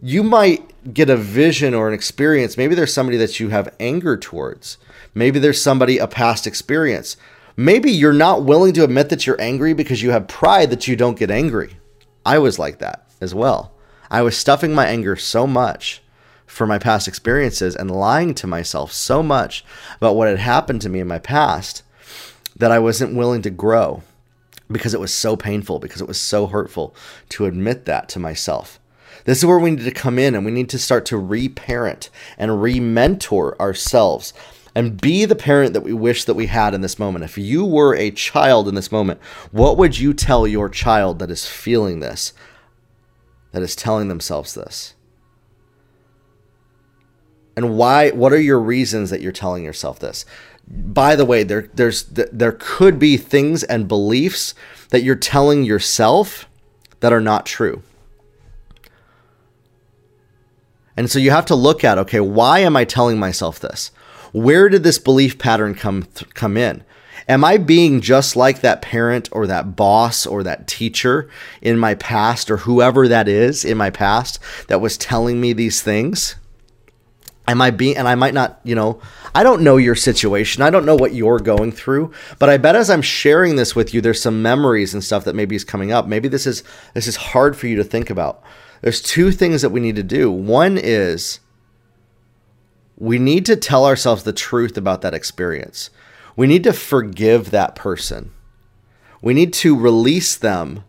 You 0.02 0.24
might 0.24 0.92
get 0.92 1.08
a 1.08 1.16
vision 1.16 1.72
or 1.72 1.86
an 1.86 1.94
experience. 1.94 2.56
Maybe 2.56 2.74
there's 2.74 2.92
somebody 2.92 3.16
that 3.18 3.38
you 3.38 3.50
have 3.50 3.72
anger 3.78 4.16
towards. 4.16 4.76
Maybe 5.14 5.38
there's 5.38 5.62
somebody, 5.62 5.98
a 5.98 6.08
past 6.08 6.48
experience. 6.48 7.16
Maybe 7.56 7.92
you're 7.92 8.12
not 8.12 8.42
willing 8.42 8.72
to 8.72 8.82
admit 8.82 9.08
that 9.10 9.24
you're 9.24 9.40
angry 9.40 9.72
because 9.72 10.02
you 10.02 10.10
have 10.10 10.26
pride 10.26 10.70
that 10.70 10.88
you 10.88 10.96
don't 10.96 11.18
get 11.18 11.30
angry. 11.30 11.76
I 12.26 12.38
was 12.38 12.58
like 12.58 12.80
that 12.80 13.06
as 13.20 13.36
well. 13.36 13.72
I 14.10 14.22
was 14.22 14.36
stuffing 14.36 14.74
my 14.74 14.86
anger 14.86 15.14
so 15.14 15.46
much 15.46 16.02
for 16.44 16.66
my 16.66 16.80
past 16.80 17.06
experiences 17.06 17.76
and 17.76 17.88
lying 17.88 18.34
to 18.34 18.48
myself 18.48 18.90
so 18.90 19.22
much 19.22 19.64
about 19.96 20.16
what 20.16 20.28
had 20.28 20.40
happened 20.40 20.82
to 20.82 20.88
me 20.88 20.98
in 20.98 21.06
my 21.06 21.20
past 21.20 21.83
that 22.56 22.70
I 22.70 22.78
wasn't 22.78 23.16
willing 23.16 23.42
to 23.42 23.50
grow 23.50 24.02
because 24.70 24.94
it 24.94 25.00
was 25.00 25.12
so 25.12 25.36
painful, 25.36 25.78
because 25.78 26.00
it 26.00 26.08
was 26.08 26.20
so 26.20 26.46
hurtful 26.46 26.94
to 27.30 27.46
admit 27.46 27.84
that 27.84 28.08
to 28.10 28.18
myself. 28.18 28.80
This 29.24 29.38
is 29.38 29.46
where 29.46 29.58
we 29.58 29.70
need 29.70 29.84
to 29.84 29.90
come 29.90 30.18
in 30.18 30.34
and 30.34 30.44
we 30.44 30.50
need 30.50 30.68
to 30.70 30.78
start 30.78 31.06
to 31.06 31.18
reparent 31.18 32.10
and 32.38 32.62
re-mentor 32.62 33.60
ourselves 33.60 34.32
and 34.74 35.00
be 35.00 35.24
the 35.24 35.36
parent 35.36 35.72
that 35.72 35.82
we 35.82 35.92
wish 35.92 36.24
that 36.24 36.34
we 36.34 36.46
had 36.46 36.74
in 36.74 36.80
this 36.80 36.98
moment. 36.98 37.24
If 37.24 37.38
you 37.38 37.64
were 37.64 37.94
a 37.94 38.10
child 38.10 38.68
in 38.68 38.74
this 38.74 38.90
moment, 38.90 39.20
what 39.52 39.76
would 39.78 39.98
you 39.98 40.12
tell 40.12 40.46
your 40.46 40.68
child 40.68 41.20
that 41.20 41.30
is 41.30 41.46
feeling 41.46 42.00
this, 42.00 42.32
that 43.52 43.62
is 43.62 43.76
telling 43.76 44.08
themselves 44.08 44.54
this? 44.54 44.94
And 47.56 47.76
why 47.76 48.10
what 48.10 48.32
are 48.32 48.40
your 48.40 48.58
reasons 48.58 49.10
that 49.10 49.20
you're 49.20 49.32
telling 49.32 49.64
yourself 49.64 49.98
this? 49.98 50.24
By 50.66 51.14
the 51.14 51.24
way, 51.24 51.42
there 51.42 51.68
there's 51.74 52.04
there 52.04 52.56
could 52.58 52.98
be 52.98 53.16
things 53.16 53.62
and 53.62 53.86
beliefs 53.86 54.54
that 54.90 55.02
you're 55.02 55.14
telling 55.14 55.64
yourself 55.64 56.48
that 57.00 57.12
are 57.12 57.20
not 57.20 57.46
true. 57.46 57.82
And 60.96 61.10
so 61.10 61.18
you 61.18 61.30
have 61.30 61.46
to 61.46 61.54
look 61.54 61.84
at 61.84 61.98
okay, 61.98 62.20
why 62.20 62.60
am 62.60 62.76
I 62.76 62.84
telling 62.84 63.18
myself 63.18 63.60
this? 63.60 63.90
Where 64.32 64.68
did 64.68 64.82
this 64.82 64.98
belief 64.98 65.38
pattern 65.38 65.74
come 65.74 66.04
th- 66.04 66.32
come 66.34 66.56
in? 66.56 66.82
Am 67.28 67.44
I 67.44 67.56
being 67.56 68.00
just 68.00 68.36
like 68.36 68.60
that 68.60 68.82
parent 68.82 69.28
or 69.32 69.46
that 69.46 69.76
boss 69.76 70.26
or 70.26 70.42
that 70.42 70.66
teacher 70.66 71.28
in 71.62 71.78
my 71.78 71.94
past 71.94 72.50
or 72.50 72.58
whoever 72.58 73.08
that 73.08 73.28
is 73.28 73.64
in 73.64 73.78
my 73.78 73.88
past 73.88 74.38
that 74.68 74.80
was 74.80 74.98
telling 74.98 75.40
me 75.40 75.52
these 75.52 75.80
things? 75.80 76.36
Am 77.46 77.60
I 77.60 77.70
being, 77.70 77.96
and 77.96 78.08
I 78.08 78.14
might 78.14 78.32
not, 78.32 78.58
you 78.64 78.74
know, 78.74 79.00
I 79.34 79.42
don't 79.42 79.62
know 79.62 79.76
your 79.76 79.94
situation. 79.94 80.62
I 80.62 80.70
don't 80.70 80.86
know 80.86 80.94
what 80.94 81.14
you're 81.14 81.38
going 81.38 81.72
through, 81.72 82.12
but 82.38 82.48
I 82.48 82.56
bet 82.56 82.74
as 82.74 82.88
I'm 82.88 83.02
sharing 83.02 83.56
this 83.56 83.76
with 83.76 83.92
you, 83.92 84.00
there's 84.00 84.22
some 84.22 84.40
memories 84.40 84.94
and 84.94 85.04
stuff 85.04 85.24
that 85.24 85.34
maybe 85.34 85.54
is 85.54 85.64
coming 85.64 85.92
up. 85.92 86.06
Maybe 86.06 86.28
this 86.28 86.46
is, 86.46 86.64
this 86.94 87.06
is 87.06 87.16
hard 87.16 87.54
for 87.54 87.66
you 87.66 87.76
to 87.76 87.84
think 87.84 88.08
about. 88.08 88.42
There's 88.80 89.02
two 89.02 89.30
things 89.30 89.60
that 89.60 89.70
we 89.70 89.80
need 89.80 89.96
to 89.96 90.02
do. 90.02 90.30
One 90.30 90.78
is 90.78 91.40
we 92.96 93.18
need 93.18 93.44
to 93.46 93.56
tell 93.56 93.84
ourselves 93.84 94.22
the 94.22 94.32
truth 94.32 94.76
about 94.78 95.02
that 95.02 95.14
experience. 95.14 95.90
We 96.36 96.46
need 96.46 96.64
to 96.64 96.72
forgive 96.72 97.50
that 97.50 97.74
person. 97.74 98.32
We 99.20 99.34
need 99.34 99.52
to 99.54 99.78
release 99.78 100.36
them. 100.36 100.84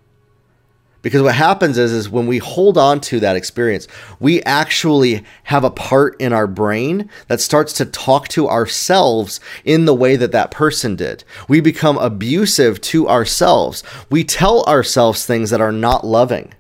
Because 1.05 1.21
what 1.21 1.35
happens 1.35 1.77
is, 1.77 1.91
is 1.91 2.09
when 2.09 2.25
we 2.25 2.39
hold 2.39 2.79
on 2.79 3.00
to 3.01 3.19
that 3.19 3.35
experience, 3.35 3.88
we 4.19 4.41
actually 4.41 5.24
have 5.43 5.63
a 5.63 5.69
part 5.69 6.19
in 6.19 6.33
our 6.33 6.47
brain 6.47 7.12
that 7.27 7.39
starts 7.39 7.74
to 7.74 7.85
talk 7.85 8.27
to 8.29 8.50
ourselves 8.50 9.39
in 9.63 9.85
the 9.85 9.93
way 9.93 10.15
that 10.15 10.31
that 10.31 10.50
person 10.50 10.95
did. 10.95 11.24
We 11.47 11.62
become 11.62 12.00
abusive 12.00 12.81
to 12.81 13.07
ourselves. 13.07 13.83
We 14.09 14.24
tell 14.24 14.63
ourselves 14.63 15.27
things 15.27 15.51
that 15.51 15.62
are 15.62 15.71
not 15.71 16.07
loving. 16.07 16.55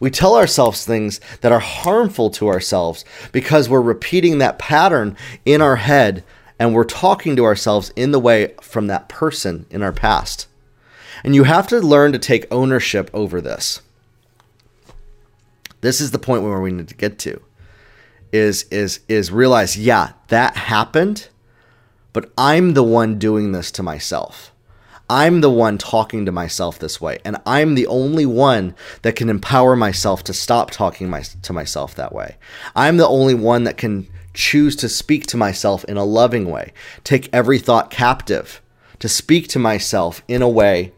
We 0.00 0.08
tell 0.08 0.34
ourselves 0.34 0.86
things 0.86 1.20
that 1.42 1.52
are 1.52 1.58
harmful 1.58 2.30
to 2.30 2.48
ourselves 2.48 3.04
because 3.30 3.68
we're 3.68 3.82
repeating 3.82 4.38
that 4.38 4.58
pattern 4.58 5.18
in 5.44 5.60
our 5.60 5.76
head 5.76 6.24
and 6.58 6.72
we're 6.72 6.84
talking 6.84 7.36
to 7.36 7.44
ourselves 7.44 7.92
in 7.94 8.10
the 8.10 8.20
way 8.20 8.54
from 8.62 8.86
that 8.86 9.10
person 9.10 9.66
in 9.68 9.82
our 9.82 9.92
past. 9.92 10.47
And 11.24 11.34
you 11.34 11.44
have 11.44 11.66
to 11.68 11.80
learn 11.80 12.12
to 12.12 12.18
take 12.18 12.46
ownership 12.50 13.10
over 13.12 13.40
this. 13.40 13.82
This 15.80 16.00
is 16.00 16.10
the 16.10 16.18
point 16.18 16.42
where 16.42 16.60
we 16.60 16.72
need 16.72 16.88
to 16.88 16.94
get 16.94 17.18
to 17.20 17.40
is 18.32 18.64
is 18.64 19.00
is 19.08 19.30
realize, 19.30 19.76
yeah, 19.76 20.12
that 20.28 20.56
happened, 20.56 21.28
but 22.12 22.30
I'm 22.36 22.74
the 22.74 22.82
one 22.82 23.18
doing 23.18 23.52
this 23.52 23.70
to 23.72 23.82
myself. 23.82 24.52
I'm 25.10 25.40
the 25.40 25.50
one 25.50 25.78
talking 25.78 26.26
to 26.26 26.32
myself 26.32 26.78
this 26.78 27.00
way, 27.00 27.18
and 27.24 27.38
I'm 27.46 27.74
the 27.74 27.86
only 27.86 28.26
one 28.26 28.74
that 29.00 29.16
can 29.16 29.30
empower 29.30 29.74
myself 29.74 30.22
to 30.24 30.34
stop 30.34 30.70
talking 30.70 31.08
my, 31.08 31.22
to 31.22 31.52
myself 31.54 31.94
that 31.94 32.12
way. 32.12 32.36
I'm 32.76 32.98
the 32.98 33.08
only 33.08 33.34
one 33.34 33.64
that 33.64 33.78
can 33.78 34.06
choose 34.34 34.76
to 34.76 34.88
speak 34.88 35.26
to 35.28 35.38
myself 35.38 35.82
in 35.84 35.96
a 35.96 36.04
loving 36.04 36.50
way, 36.50 36.74
take 37.04 37.30
every 37.32 37.58
thought 37.58 37.90
captive, 37.90 38.60
to 38.98 39.08
speak 39.08 39.48
to 39.48 39.58
myself 39.58 40.22
in 40.28 40.42
a 40.42 40.48
way 40.48 40.92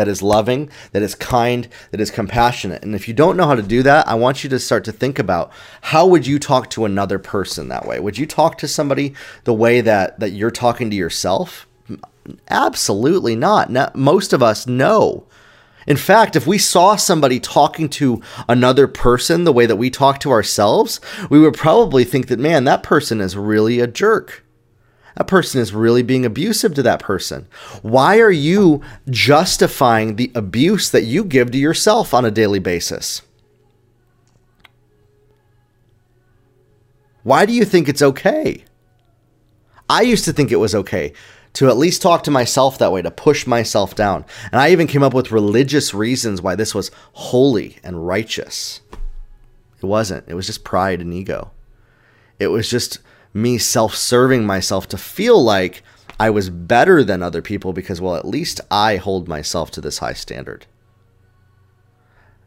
that 0.00 0.08
is 0.08 0.22
loving, 0.22 0.70
that 0.92 1.02
is 1.02 1.14
kind, 1.14 1.68
that 1.90 2.00
is 2.00 2.10
compassionate. 2.10 2.82
And 2.82 2.94
if 2.94 3.06
you 3.06 3.12
don't 3.12 3.36
know 3.36 3.46
how 3.46 3.54
to 3.54 3.62
do 3.62 3.82
that, 3.82 4.08
I 4.08 4.14
want 4.14 4.42
you 4.42 4.48
to 4.48 4.58
start 4.58 4.82
to 4.84 4.92
think 4.92 5.18
about 5.18 5.52
how 5.82 6.06
would 6.06 6.26
you 6.26 6.38
talk 6.38 6.70
to 6.70 6.86
another 6.86 7.18
person 7.18 7.68
that 7.68 7.84
way? 7.84 8.00
Would 8.00 8.16
you 8.16 8.24
talk 8.24 8.56
to 8.58 8.66
somebody 8.66 9.12
the 9.44 9.52
way 9.52 9.82
that 9.82 10.18
that 10.18 10.30
you're 10.30 10.50
talking 10.50 10.88
to 10.88 10.96
yourself? 10.96 11.66
Absolutely 12.48 13.36
not. 13.36 13.68
not. 13.70 13.94
Most 13.94 14.32
of 14.32 14.42
us 14.42 14.66
know. 14.66 15.26
In 15.86 15.98
fact, 15.98 16.34
if 16.34 16.46
we 16.46 16.56
saw 16.56 16.96
somebody 16.96 17.38
talking 17.38 17.90
to 17.90 18.22
another 18.48 18.88
person 18.88 19.44
the 19.44 19.52
way 19.52 19.66
that 19.66 19.76
we 19.76 19.90
talk 19.90 20.18
to 20.20 20.30
ourselves, 20.30 20.98
we 21.28 21.40
would 21.40 21.52
probably 21.54 22.04
think 22.04 22.28
that, 22.28 22.38
man, 22.38 22.64
that 22.64 22.82
person 22.82 23.20
is 23.20 23.36
really 23.36 23.80
a 23.80 23.86
jerk. 23.86 24.46
That 25.16 25.26
person 25.26 25.60
is 25.60 25.72
really 25.72 26.02
being 26.02 26.24
abusive 26.24 26.74
to 26.74 26.82
that 26.82 27.00
person. 27.00 27.48
Why 27.82 28.18
are 28.18 28.30
you 28.30 28.82
justifying 29.08 30.16
the 30.16 30.30
abuse 30.34 30.90
that 30.90 31.04
you 31.04 31.24
give 31.24 31.50
to 31.50 31.58
yourself 31.58 32.14
on 32.14 32.24
a 32.24 32.30
daily 32.30 32.58
basis? 32.58 33.22
Why 37.22 37.44
do 37.44 37.52
you 37.52 37.64
think 37.64 37.88
it's 37.88 38.02
okay? 38.02 38.64
I 39.88 40.02
used 40.02 40.24
to 40.24 40.32
think 40.32 40.52
it 40.52 40.56
was 40.56 40.74
okay 40.74 41.12
to 41.54 41.68
at 41.68 41.76
least 41.76 42.00
talk 42.00 42.22
to 42.24 42.30
myself 42.30 42.78
that 42.78 42.92
way, 42.92 43.02
to 43.02 43.10
push 43.10 43.46
myself 43.46 43.94
down. 43.94 44.24
And 44.52 44.60
I 44.60 44.70
even 44.70 44.86
came 44.86 45.02
up 45.02 45.12
with 45.12 45.32
religious 45.32 45.92
reasons 45.92 46.40
why 46.40 46.54
this 46.54 46.74
was 46.74 46.90
holy 47.12 47.78
and 47.82 48.06
righteous. 48.06 48.80
It 49.82 49.86
wasn't, 49.86 50.28
it 50.28 50.34
was 50.34 50.46
just 50.46 50.62
pride 50.62 51.00
and 51.00 51.12
ego. 51.12 51.50
It 52.38 52.48
was 52.48 52.70
just 52.70 53.00
me 53.32 53.58
self 53.58 53.94
serving 53.94 54.44
myself 54.44 54.88
to 54.88 54.98
feel 54.98 55.42
like 55.42 55.82
I 56.18 56.30
was 56.30 56.50
better 56.50 57.02
than 57.02 57.22
other 57.22 57.40
people 57.40 57.72
because, 57.72 58.00
well, 58.00 58.16
at 58.16 58.26
least 58.26 58.60
I 58.70 58.96
hold 58.96 59.28
myself 59.28 59.70
to 59.72 59.80
this 59.80 59.98
high 59.98 60.12
standard. 60.12 60.66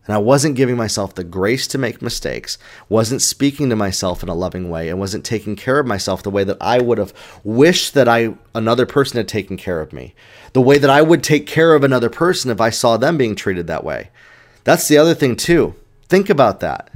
And 0.05 0.13
I 0.13 0.19
wasn't 0.19 0.57
giving 0.57 0.75
myself 0.75 1.15
the 1.15 1.23
grace 1.23 1.65
to 1.67 1.77
make 1.77 2.01
mistakes, 2.01 2.57
wasn't 2.89 3.21
speaking 3.21 3.69
to 3.69 3.75
myself 3.75 4.21
in 4.21 4.27
a 4.27 4.35
loving 4.35 4.69
way, 4.69 4.89
and 4.89 4.99
wasn't 4.99 5.23
taking 5.23 5.55
care 5.55 5.79
of 5.79 5.87
myself 5.87 6.21
the 6.21 6.29
way 6.29 6.43
that 6.43 6.57
I 6.59 6.81
would 6.81 6.97
have 6.97 7.13
wished 7.43 7.93
that 7.93 8.07
I 8.09 8.35
another 8.53 8.85
person 8.85 9.17
had 9.17 9.29
taken 9.29 9.55
care 9.55 9.79
of 9.79 9.93
me. 9.93 10.13
The 10.51 10.61
way 10.61 10.77
that 10.77 10.89
I 10.89 11.01
would 11.01 11.23
take 11.23 11.47
care 11.47 11.73
of 11.73 11.83
another 11.83 12.09
person 12.09 12.51
if 12.51 12.59
I 12.59 12.69
saw 12.69 12.97
them 12.97 13.17
being 13.17 13.35
treated 13.35 13.67
that 13.67 13.85
way. 13.85 14.09
That's 14.65 14.87
the 14.87 14.97
other 14.97 15.13
thing 15.13 15.35
too. 15.37 15.73
Think 16.09 16.29
about 16.29 16.59
that. 16.59 16.91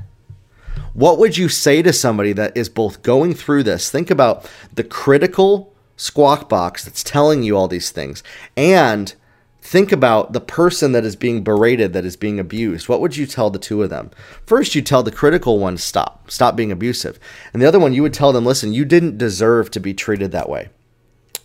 What 0.94 1.20
would 1.20 1.38
you 1.38 1.50
say 1.50 1.82
to 1.82 1.94
somebody 1.94 2.34
that 2.34 2.56
is 2.56 2.70
both 2.70 3.04
going 3.04 3.34
through 3.34 3.64
this? 3.64 3.90
Think 3.90 4.10
about 4.10 4.50
the 4.74 4.84
critical 4.84 5.74
squawk 5.96 6.48
box 6.48 6.86
that's 6.86 7.04
telling 7.04 7.44
you 7.44 7.58
all 7.58 7.68
these 7.68 7.90
things 7.90 8.24
and 8.56 9.14
think 9.62 9.92
about 9.92 10.32
the 10.32 10.40
person 10.40 10.94
that 10.94 11.04
is 11.04 11.16
being 11.16 11.44
berated, 11.44 11.92
that 11.92 12.06
is 12.06 12.16
being 12.16 12.40
abused. 12.40 12.88
What 12.88 13.02
would 13.02 13.18
you 13.18 13.26
tell 13.26 13.50
the 13.50 13.60
two 13.60 13.84
of 13.84 13.90
them? 13.90 14.12
First, 14.46 14.76
you 14.76 14.82
tell 14.82 15.04
the 15.04 15.12
critical 15.12 15.60
one, 15.60 15.78
stop, 15.78 16.32
stop 16.32 16.56
being 16.56 16.72
abusive. 16.72 17.20
And 17.52 17.62
the 17.62 17.68
other 17.68 17.80
one, 17.80 17.94
you 17.94 18.02
would 18.02 18.14
tell 18.14 18.32
them, 18.32 18.46
listen, 18.46 18.74
you 18.74 18.86
didn't 18.86 19.18
deserve 19.18 19.70
to 19.72 19.80
be 19.80 19.94
treated 19.94 20.32
that 20.32 20.50
way. 20.50 20.70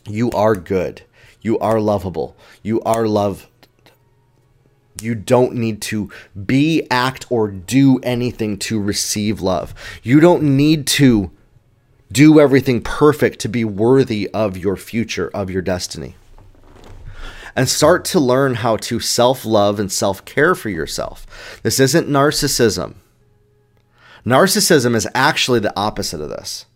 You 0.06 0.30
are 0.30 0.54
good. 0.54 1.02
You 1.40 1.58
are 1.58 1.80
lovable. 1.80 2.36
You 2.62 2.80
are 2.82 3.08
loved. 3.08 3.46
You 5.02 5.14
don't 5.14 5.54
need 5.54 5.80
to 5.82 6.10
be, 6.46 6.86
act, 6.90 7.26
or 7.30 7.48
do 7.48 7.98
anything 8.02 8.58
to 8.60 8.80
receive 8.80 9.40
love. 9.40 9.74
You 10.02 10.20
don't 10.20 10.42
need 10.56 10.86
to 10.88 11.30
do 12.10 12.38
everything 12.38 12.82
perfect 12.82 13.38
to 13.40 13.48
be 13.48 13.64
worthy 13.64 14.28
of 14.30 14.56
your 14.56 14.76
future, 14.76 15.30
of 15.34 15.50
your 15.50 15.62
destiny. 15.62 16.14
And 17.54 17.68
start 17.68 18.04
to 18.06 18.20
learn 18.20 18.56
how 18.56 18.76
to 18.78 19.00
self 19.00 19.44
love 19.44 19.78
and 19.78 19.92
self 19.92 20.24
care 20.24 20.54
for 20.54 20.70
yourself. 20.70 21.60
This 21.62 21.78
isn't 21.80 22.08
narcissism. 22.08 22.94
Narcissism 24.24 24.94
is 24.94 25.08
actually 25.14 25.60
the 25.60 25.76
opposite 25.78 26.20
of 26.20 26.30
this. 26.30 26.66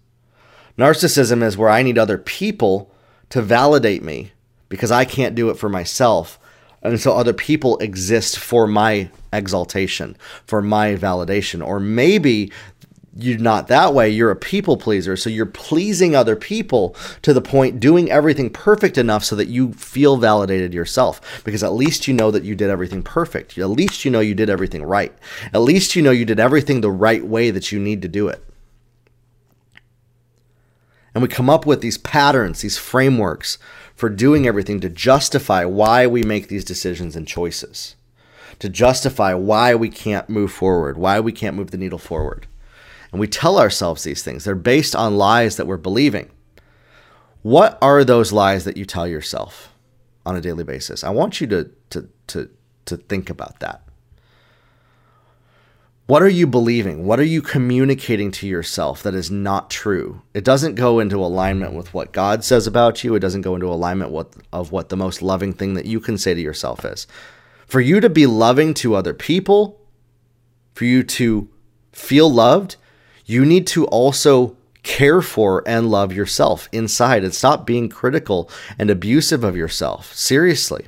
Narcissism 0.76 1.42
is 1.42 1.56
where 1.56 1.70
I 1.70 1.82
need 1.82 1.96
other 1.96 2.18
people 2.18 2.90
to 3.30 3.40
validate 3.40 4.02
me 4.02 4.32
because 4.68 4.90
I 4.90 5.04
can't 5.04 5.34
do 5.34 5.48
it 5.48 5.58
for 5.58 5.68
myself 5.68 6.38
and 6.82 7.00
so 7.00 7.12
other 7.12 7.32
people 7.32 7.78
exist 7.78 8.38
for 8.38 8.66
my 8.66 9.10
exaltation, 9.32 10.16
for 10.46 10.62
my 10.62 10.94
validation. 10.94 11.66
Or 11.66 11.80
maybe 11.80 12.52
you're 13.18 13.38
not 13.38 13.68
that 13.68 13.94
way. 13.94 14.10
You're 14.10 14.30
a 14.30 14.36
people 14.36 14.76
pleaser. 14.76 15.16
So 15.16 15.30
you're 15.30 15.46
pleasing 15.46 16.14
other 16.14 16.36
people 16.36 16.94
to 17.22 17.32
the 17.32 17.40
point 17.40 17.80
doing 17.80 18.10
everything 18.10 18.50
perfect 18.50 18.98
enough 18.98 19.24
so 19.24 19.34
that 19.36 19.48
you 19.48 19.72
feel 19.72 20.16
validated 20.16 20.74
yourself. 20.74 21.42
Because 21.44 21.62
at 21.62 21.72
least 21.72 22.06
you 22.06 22.14
know 22.14 22.30
that 22.30 22.44
you 22.44 22.54
did 22.54 22.70
everything 22.70 23.02
perfect. 23.02 23.56
At 23.56 23.70
least 23.70 24.04
you 24.04 24.10
know 24.10 24.20
you 24.20 24.34
did 24.34 24.50
everything 24.50 24.82
right. 24.82 25.16
At 25.54 25.62
least 25.62 25.96
you 25.96 26.02
know 26.02 26.10
you 26.10 26.26
did 26.26 26.40
everything 26.40 26.82
the 26.82 26.90
right 26.90 27.24
way 27.24 27.50
that 27.50 27.72
you 27.72 27.80
need 27.80 28.02
to 28.02 28.08
do 28.08 28.28
it. 28.28 28.44
And 31.14 31.22
we 31.22 31.28
come 31.28 31.48
up 31.48 31.64
with 31.64 31.80
these 31.80 31.96
patterns, 31.96 32.60
these 32.60 32.76
frameworks 32.76 33.56
for 33.96 34.10
doing 34.10 34.46
everything 34.46 34.78
to 34.80 34.88
justify 34.90 35.64
why 35.64 36.06
we 36.06 36.22
make 36.22 36.48
these 36.48 36.64
decisions 36.64 37.16
and 37.16 37.26
choices, 37.26 37.96
to 38.58 38.68
justify 38.68 39.32
why 39.34 39.74
we 39.74 39.88
can't 39.88 40.28
move 40.28 40.52
forward, 40.52 40.98
why 40.98 41.18
we 41.18 41.32
can't 41.32 41.56
move 41.56 41.70
the 41.70 41.78
needle 41.78 41.98
forward. 41.98 42.46
And 43.10 43.18
we 43.18 43.26
tell 43.26 43.58
ourselves 43.58 44.04
these 44.04 44.22
things. 44.22 44.44
They're 44.44 44.54
based 44.54 44.94
on 44.94 45.16
lies 45.16 45.56
that 45.56 45.66
we're 45.66 45.78
believing. 45.78 46.30
What 47.42 47.78
are 47.80 48.04
those 48.04 48.32
lies 48.32 48.64
that 48.64 48.76
you 48.76 48.84
tell 48.84 49.08
yourself 49.08 49.72
on 50.26 50.36
a 50.36 50.40
daily 50.40 50.64
basis? 50.64 51.02
I 51.02 51.10
want 51.10 51.40
you 51.40 51.46
to, 51.46 51.70
to, 51.90 52.08
to, 52.26 52.50
to 52.84 52.96
think 52.98 53.30
about 53.30 53.60
that. 53.60 53.85
What 56.06 56.22
are 56.22 56.28
you 56.28 56.46
believing? 56.46 57.04
What 57.04 57.18
are 57.18 57.24
you 57.24 57.42
communicating 57.42 58.30
to 58.32 58.46
yourself 58.46 59.02
that 59.02 59.14
is 59.14 59.28
not 59.28 59.70
true? 59.70 60.22
It 60.34 60.44
doesn't 60.44 60.76
go 60.76 61.00
into 61.00 61.16
alignment 61.16 61.72
with 61.72 61.92
what 61.92 62.12
God 62.12 62.44
says 62.44 62.68
about 62.68 63.02
you. 63.02 63.16
It 63.16 63.20
doesn't 63.20 63.40
go 63.40 63.56
into 63.56 63.66
alignment 63.66 64.12
with, 64.12 64.40
of 64.52 64.70
what 64.70 64.88
the 64.88 64.96
most 64.96 65.20
loving 65.20 65.52
thing 65.52 65.74
that 65.74 65.84
you 65.84 65.98
can 65.98 66.16
say 66.16 66.32
to 66.32 66.40
yourself 66.40 66.84
is. 66.84 67.08
For 67.66 67.80
you 67.80 67.98
to 67.98 68.08
be 68.08 68.24
loving 68.24 68.72
to 68.74 68.94
other 68.94 69.14
people, 69.14 69.80
for 70.74 70.84
you 70.84 71.02
to 71.02 71.48
feel 71.90 72.32
loved, 72.32 72.76
you 73.24 73.44
need 73.44 73.66
to 73.68 73.84
also 73.86 74.56
care 74.84 75.20
for 75.20 75.64
and 75.66 75.90
love 75.90 76.12
yourself 76.12 76.68
inside 76.70 77.24
and 77.24 77.34
stop 77.34 77.66
being 77.66 77.88
critical 77.88 78.48
and 78.78 78.90
abusive 78.90 79.42
of 79.42 79.56
yourself. 79.56 80.14
Seriously. 80.14 80.86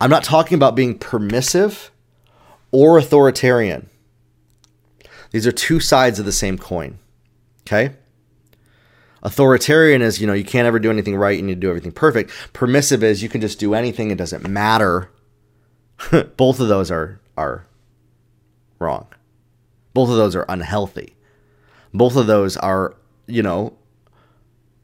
I'm 0.00 0.10
not 0.10 0.24
talking 0.24 0.56
about 0.56 0.74
being 0.74 0.98
permissive 0.98 1.92
or 2.74 2.98
authoritarian. 2.98 3.88
These 5.30 5.46
are 5.46 5.52
two 5.52 5.78
sides 5.78 6.18
of 6.18 6.24
the 6.24 6.32
same 6.32 6.58
coin. 6.58 6.98
Okay? 7.60 7.94
Authoritarian 9.22 10.02
is, 10.02 10.20
you 10.20 10.26
know, 10.26 10.32
you 10.32 10.44
can't 10.44 10.66
ever 10.66 10.80
do 10.80 10.90
anything 10.90 11.14
right, 11.14 11.36
you 11.36 11.44
need 11.44 11.54
to 11.54 11.60
do 11.60 11.68
everything 11.68 11.92
perfect. 11.92 12.32
Permissive 12.52 13.04
is 13.04 13.22
you 13.22 13.28
can 13.28 13.40
just 13.40 13.60
do 13.60 13.74
anything, 13.74 14.10
it 14.10 14.18
doesn't 14.18 14.48
matter. 14.48 15.08
Both 16.36 16.58
of 16.58 16.66
those 16.66 16.90
are 16.90 17.20
are 17.36 17.64
wrong. 18.80 19.06
Both 19.92 20.10
of 20.10 20.16
those 20.16 20.34
are 20.34 20.44
unhealthy. 20.48 21.14
Both 21.92 22.16
of 22.16 22.26
those 22.26 22.56
are, 22.56 22.96
you 23.28 23.44
know, 23.44 23.74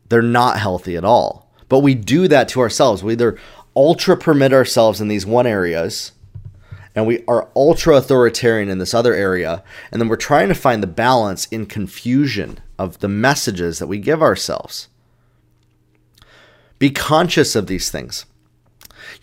they're 0.09 0.22
not 0.22 0.61
healthy 0.61 0.96
at 0.96 1.05
all. 1.05 1.53
But 1.68 1.81
we 1.81 1.96
do 1.96 2.29
that 2.29 2.48
to 2.50 2.61
ourselves. 2.61 3.03
We 3.03 3.14
either 3.14 3.37
ultra 3.74 4.16
permit 4.16 4.53
ourselves 4.53 5.00
in 5.00 5.09
these 5.09 5.26
one 5.26 5.46
areas 5.48 6.12
and 7.00 7.06
we 7.06 7.24
are 7.26 7.48
ultra 7.56 7.96
authoritarian 7.96 8.68
in 8.68 8.76
this 8.76 8.92
other 8.92 9.14
area. 9.14 9.64
And 9.90 9.98
then 9.98 10.08
we're 10.08 10.16
trying 10.16 10.48
to 10.48 10.54
find 10.54 10.82
the 10.82 10.86
balance 10.86 11.46
in 11.46 11.64
confusion 11.64 12.58
of 12.78 12.98
the 12.98 13.08
messages 13.08 13.78
that 13.78 13.86
we 13.86 13.96
give 13.96 14.20
ourselves. 14.20 14.88
Be 16.78 16.90
conscious 16.90 17.56
of 17.56 17.68
these 17.68 17.90
things. 17.90 18.26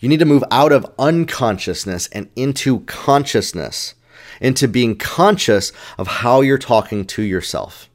You 0.00 0.08
need 0.08 0.18
to 0.18 0.24
move 0.24 0.42
out 0.50 0.72
of 0.72 0.92
unconsciousness 0.98 2.08
and 2.08 2.28
into 2.34 2.80
consciousness, 2.80 3.94
into 4.40 4.66
being 4.66 4.96
conscious 4.96 5.70
of 5.98 6.08
how 6.08 6.40
you're 6.40 6.58
talking 6.58 7.04
to 7.04 7.22
yourself. 7.22 7.88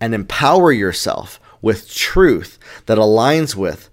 And 0.00 0.14
empower 0.14 0.70
yourself 0.70 1.40
with 1.60 1.92
truth 1.92 2.60
that 2.86 2.96
aligns 2.96 3.56
with 3.56 3.90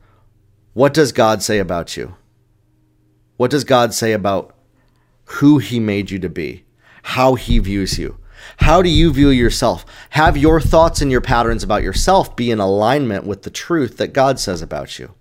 what 0.74 0.94
does 0.94 1.12
God 1.12 1.42
say 1.42 1.58
about 1.58 1.98
you? 1.98 2.18
What 3.42 3.50
does 3.50 3.64
God 3.64 3.92
say 3.92 4.14
about 4.14 4.56
who 5.26 5.58
He 5.58 5.80
made 5.80 6.12
you 6.12 6.20
to 6.20 6.30
be, 6.30 6.64
how 7.02 7.34
He 7.34 7.58
views 7.58 7.98
you? 7.98 8.20
How 8.58 8.84
do 8.84 8.90
you 8.90 9.12
view 9.12 9.30
yourself? 9.30 9.84
Have 10.12 10.38
your 10.38 10.62
thoughts 10.62 11.02
and 11.02 11.10
your 11.10 11.22
patterns 11.22 11.64
about 11.64 11.82
yourself 11.82 12.36
be 12.36 12.52
in 12.52 12.60
alignment 12.60 13.26
with 13.26 13.42
the 13.42 13.50
truth 13.50 13.98
that 13.98 14.14
God 14.14 14.40
says 14.40 14.62
about 14.62 15.00
you. 15.00 15.16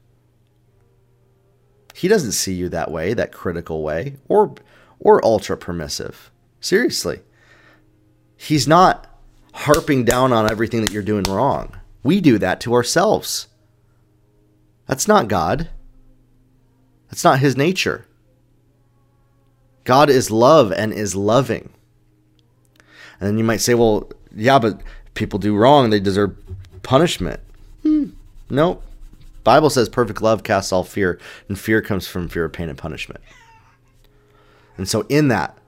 He 1.95 2.09
doesn't 2.09 2.33
see 2.33 2.53
you 2.53 2.69
that 2.69 2.91
way, 2.91 3.15
that 3.15 3.33
critical 3.33 3.83
way, 3.83 4.17
or 4.29 4.55
or 4.99 5.25
ultra 5.25 5.57
permissive. 5.57 6.31
Seriously. 6.61 7.21
He's 8.37 8.69
not 8.69 9.07
harping 9.55 10.05
down 10.05 10.31
on 10.31 10.51
everything 10.51 10.83
that 10.83 10.93
you're 10.93 11.03
doing 11.03 11.25
wrong. 11.25 11.75
We 12.03 12.21
do 12.21 12.37
that 12.37 12.61
to 12.61 12.75
ourselves. 12.75 13.49
That's 14.87 15.09
not 15.09 15.29
God. 15.29 15.71
That's 17.09 17.25
not 17.25 17.39
his 17.39 17.57
nature. 17.57 18.05
God 19.91 20.09
is 20.09 20.31
love 20.31 20.71
and 20.71 20.93
is 20.93 21.17
loving. 21.17 21.69
And 23.19 23.29
then 23.29 23.39
you 23.39 23.43
might 23.43 23.61
say, 23.61 23.75
well, 23.75 24.09
yeah, 24.33 24.61
but 24.61 24.81
people 25.15 25.41
do 25.41 25.57
wrong. 25.57 25.91
They 25.91 25.99
deserve 25.99 26.37
punishment. 26.85 27.41
Hmm. 27.83 28.11
No. 28.49 28.85
Bible 29.43 29.69
says 29.69 29.89
perfect 29.89 30.23
love 30.23 30.45
casts 30.45 30.71
all 30.71 30.85
fear, 30.85 31.19
and 31.49 31.59
fear 31.59 31.83
comes 31.83 32.07
from 32.07 32.29
fear 32.29 32.45
of 32.45 32.53
pain 32.53 32.69
and 32.69 32.79
punishment. 32.79 33.21
And 34.77 34.89
so 34.89 35.01
in 35.09 35.27
that, 35.27 35.59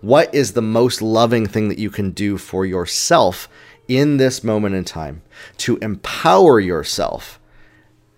what 0.00 0.32
is 0.32 0.52
the 0.52 0.62
most 0.62 1.02
loving 1.02 1.46
thing 1.46 1.68
that 1.68 1.80
you 1.80 1.90
can 1.90 2.12
do 2.12 2.38
for 2.38 2.64
yourself 2.64 3.48
in 3.88 4.16
this 4.16 4.44
moment 4.44 4.76
in 4.76 4.84
time 4.84 5.22
to 5.56 5.78
empower 5.78 6.60
yourself 6.60 7.40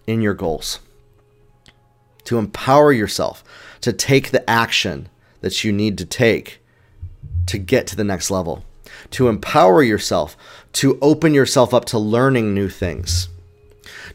in 0.06 0.20
your 0.20 0.34
goals? 0.34 0.80
To 2.24 2.36
empower 2.36 2.92
yourself 2.92 3.42
to 3.80 3.94
take 3.94 4.30
the 4.30 4.48
action 4.48 5.08
that 5.44 5.62
you 5.62 5.70
need 5.70 5.98
to 5.98 6.06
take 6.06 6.58
to 7.44 7.58
get 7.58 7.86
to 7.86 7.96
the 7.96 8.02
next 8.02 8.30
level, 8.30 8.64
to 9.10 9.28
empower 9.28 9.82
yourself 9.82 10.38
to 10.72 10.98
open 11.02 11.34
yourself 11.34 11.74
up 11.74 11.84
to 11.84 11.98
learning 11.98 12.54
new 12.54 12.70
things, 12.70 13.28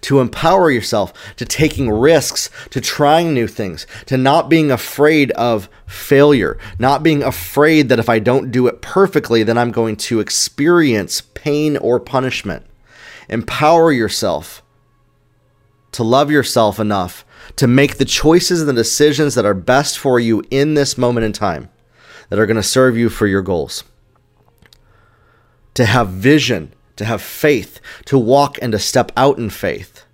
to 0.01 0.19
empower 0.19 0.71
yourself 0.71 1.13
to 1.35 1.45
taking 1.45 1.87
risks, 1.87 2.49
to 2.71 2.81
trying 2.81 3.31
new 3.31 3.47
things, 3.47 3.85
to 4.07 4.17
not 4.17 4.49
being 4.49 4.71
afraid 4.71 5.29
of 5.33 5.69
failure, 5.85 6.57
not 6.79 7.03
being 7.03 7.21
afraid 7.21 7.89
that 7.89 7.99
if 7.99 8.09
I 8.09 8.17
don't 8.17 8.51
do 8.51 8.65
it 8.65 8.81
perfectly, 8.81 9.43
then 9.43 9.55
I'm 9.55 9.71
going 9.71 9.97
to 9.97 10.19
experience 10.19 11.21
pain 11.21 11.77
or 11.77 11.99
punishment. 11.99 12.65
Empower 13.29 13.91
yourself 13.91 14.63
to 15.91 16.03
love 16.03 16.31
yourself 16.31 16.79
enough 16.79 17.23
to 17.55 17.67
make 17.67 17.97
the 17.97 18.05
choices 18.05 18.59
and 18.62 18.69
the 18.69 18.73
decisions 18.73 19.35
that 19.35 19.45
are 19.45 19.53
best 19.53 19.97
for 19.97 20.19
you 20.19 20.43
in 20.49 20.73
this 20.73 20.97
moment 20.97 21.25
in 21.25 21.33
time 21.33 21.69
that 22.29 22.39
are 22.39 22.45
going 22.45 22.57
to 22.57 22.63
serve 22.63 22.97
you 22.97 23.09
for 23.09 23.27
your 23.27 23.41
goals. 23.41 23.83
To 25.75 25.85
have 25.85 26.09
vision, 26.09 26.73
to 26.95 27.05
have 27.05 27.21
faith, 27.21 27.79
to 28.05 28.17
walk 28.17 28.57
and 28.62 28.71
to 28.71 28.79
step 28.79 29.12
out 29.15 29.38
in 29.38 29.49
faith, 29.49 30.05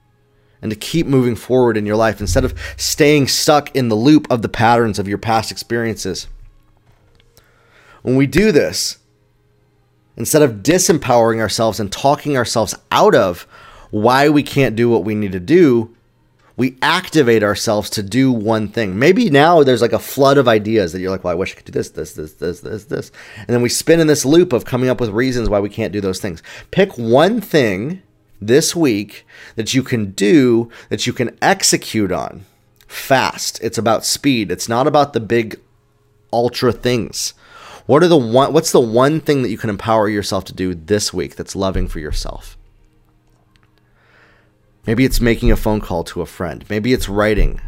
and 0.62 0.72
to 0.72 0.78
keep 0.78 1.06
moving 1.06 1.36
forward 1.36 1.78
in 1.78 1.86
your 1.86 1.96
life 1.96 2.20
instead 2.20 2.46
of 2.46 2.58
staying 2.78 3.28
stuck 3.28 3.76
in 3.76 3.90
the 3.90 3.96
loop 3.96 4.28
of 4.32 4.42
the 4.42 4.50
patterns 4.50 4.98
of 5.00 5.08
your 5.08 5.18
past 5.18 5.52
experiences. 5.52 6.28
When 8.02 8.16
we 8.16 8.28
do 8.28 8.52
this, 8.52 9.00
instead 10.16 10.42
of 10.42 10.58
disempowering 10.58 11.40
ourselves 11.40 11.80
and 11.80 11.92
talking 11.92 12.38
ourselves 12.38 12.76
out 12.92 13.16
of 13.16 13.48
why 13.92 14.30
we 14.30 14.44
can't 14.44 14.76
do 14.76 14.90
what 14.90 15.04
we 15.04 15.16
need 15.16 15.32
to 15.34 15.40
do, 15.40 15.96
we 16.58 16.78
activate 16.82 17.44
ourselves 17.44 17.90
to 17.92 18.04
do 18.04 18.32
one 18.32 18.70
thing. 18.70 18.98
Maybe 18.98 19.30
now 19.30 19.64
there's 19.64 19.82
like 19.82 19.94
a 19.94 20.00
flood 20.00 20.38
of 20.38 20.48
ideas 20.48 20.94
that 20.94 21.02
you're 21.02 21.12
like, 21.12 21.24
well, 21.24 21.32
I 21.32 21.36
wish 21.36 21.52
I 21.52 21.56
could 21.56 21.66
do 21.66 21.72
this, 21.72 21.90
this, 21.90 22.14
this, 22.14 22.34
this, 22.34 22.62
this, 22.62 22.86
this. 22.86 23.12
And 23.38 23.48
then 23.48 23.62
we 23.62 23.70
spin 23.70 24.00
in 24.00 24.08
this 24.08 24.26
loop 24.26 24.54
of 24.54 24.66
coming 24.66 24.90
up 24.90 25.02
with 25.02 25.10
reasons 25.10 25.50
why 25.50 25.60
we 25.60 25.70
can't 25.70 25.94
do 25.94 26.02
those 26.02 26.22
things. 26.22 26.42
Pick 26.72 26.98
one 26.98 27.42
thing 27.42 28.02
this 28.42 28.76
week 28.76 29.26
that 29.56 29.74
you 29.74 29.84
can 29.84 30.12
do, 30.12 30.70
that 30.90 31.06
you 31.06 31.14
can 31.14 31.38
execute 31.42 32.12
on 32.12 32.46
fast. 32.88 33.60
It's 33.62 33.78
about 33.78 34.06
speed. 34.06 34.52
It's 34.52 34.70
not 34.70 34.88
about 34.88 35.14
the 35.14 35.20
big 35.20 35.60
ultra 36.32 36.72
things. 36.72 37.34
What 37.86 38.02
are 38.02 38.08
the 38.08 38.18
one 38.18 38.52
what's 38.52 38.72
the 38.72 38.80
one 38.80 39.20
thing 39.20 39.44
that 39.44 39.50
you 39.50 39.58
can 39.58 39.70
empower 39.70 40.10
yourself 40.10 40.44
to 40.46 40.54
do 40.54 40.74
this 40.74 41.14
week 41.14 41.36
that's 41.36 41.56
loving 41.56 41.88
for 41.88 42.00
yourself? 42.00 42.58
Maybe 44.88 45.04
it's 45.04 45.20
making 45.20 45.52
a 45.52 45.56
phone 45.56 45.82
call 45.82 46.04
to 46.06 46.22
a 46.22 46.26
friend. 46.26 46.64
Maybe 46.70 46.94
it's 46.94 47.10
writing. 47.10 47.60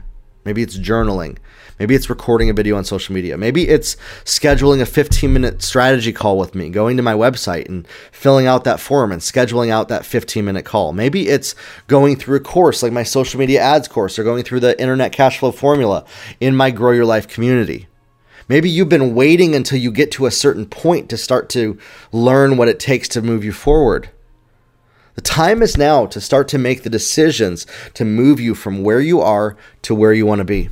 Maybe 0.45 0.61
it's 0.61 0.77
journaling. 0.77 1.37
Maybe 1.79 1.93
it's 1.93 2.09
recording 2.09 2.49
a 2.49 2.53
video 2.53 2.77
on 2.77 2.85
social 2.85 3.13
media. 3.13 3.37
Maybe 3.37 3.67
it's 3.67 3.95
scheduling 4.23 4.81
a 4.81 4.85
15 4.85 5.33
minute 5.33 5.61
strategy 5.61 6.13
call 6.13 6.37
with 6.37 6.55
me, 6.55 6.69
going 6.69 6.95
to 6.95 7.03
my 7.03 7.13
website 7.13 7.67
and 7.67 7.87
filling 8.11 8.47
out 8.47 8.63
that 8.63 8.79
form 8.79 9.11
and 9.11 9.21
scheduling 9.21 9.69
out 9.69 9.89
that 9.89 10.05
15 10.05 10.45
minute 10.45 10.63
call. 10.63 10.93
Maybe 10.93 11.27
it's 11.27 11.53
going 11.87 12.15
through 12.15 12.37
a 12.37 12.39
course 12.39 12.81
like 12.81 12.93
my 12.93 13.03
social 13.03 13.39
media 13.39 13.61
ads 13.61 13.87
course 13.87 14.17
or 14.17 14.23
going 14.23 14.43
through 14.43 14.61
the 14.61 14.79
internet 14.79 15.11
cash 15.11 15.39
flow 15.39 15.51
formula 15.51 16.05
in 16.39 16.55
my 16.55 16.71
Grow 16.71 16.91
Your 16.91 17.05
Life 17.05 17.27
community. 17.27 17.87
Maybe 18.47 18.69
you've 18.69 18.89
been 18.89 19.15
waiting 19.15 19.53
until 19.53 19.79
you 19.79 19.91
get 19.91 20.11
to 20.13 20.27
a 20.27 20.31
certain 20.31 20.65
point 20.65 21.09
to 21.09 21.17
start 21.17 21.49
to 21.49 21.77
learn 22.13 22.55
what 22.55 22.69
it 22.69 22.79
takes 22.79 23.09
to 23.09 23.21
move 23.21 23.43
you 23.43 23.51
forward. 23.51 24.09
The 25.17 25.23
time 25.23 25.63
is 25.63 25.77
now 25.77 26.05
to 26.05 26.21
start 26.21 26.47
to 26.49 26.59
make 26.59 26.83
the 26.83 26.91
decisions 26.91 27.65
to 27.95 28.05
move 28.05 28.39
you 28.39 28.53
from 28.53 28.83
where 28.83 29.01
you 29.01 29.19
are 29.19 29.57
to 29.81 29.95
where 29.95 30.13
you 30.13 30.27
want 30.27 30.39
to 30.39 30.45
be. 30.45 30.69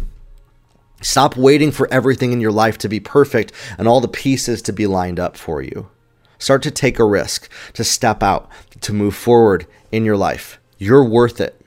Stop 1.01 1.35
waiting 1.35 1.71
for 1.71 1.91
everything 1.91 2.31
in 2.31 2.39
your 2.39 2.51
life 2.51 2.77
to 2.77 2.87
be 2.87 2.99
perfect 2.99 3.51
and 3.79 3.87
all 3.87 4.01
the 4.01 4.07
pieces 4.07 4.61
to 4.61 4.71
be 4.71 4.85
lined 4.85 5.19
up 5.19 5.35
for 5.35 5.63
you. 5.63 5.89
Start 6.37 6.61
to 6.61 6.69
take 6.69 6.99
a 6.99 7.03
risk, 7.03 7.49
to 7.73 7.83
step 7.83 8.21
out, 8.21 8.47
to 8.81 8.93
move 8.93 9.15
forward 9.15 9.65
in 9.91 10.05
your 10.05 10.15
life. 10.15 10.59
You're 10.77 11.03
worth 11.03 11.41
it. 11.41 11.59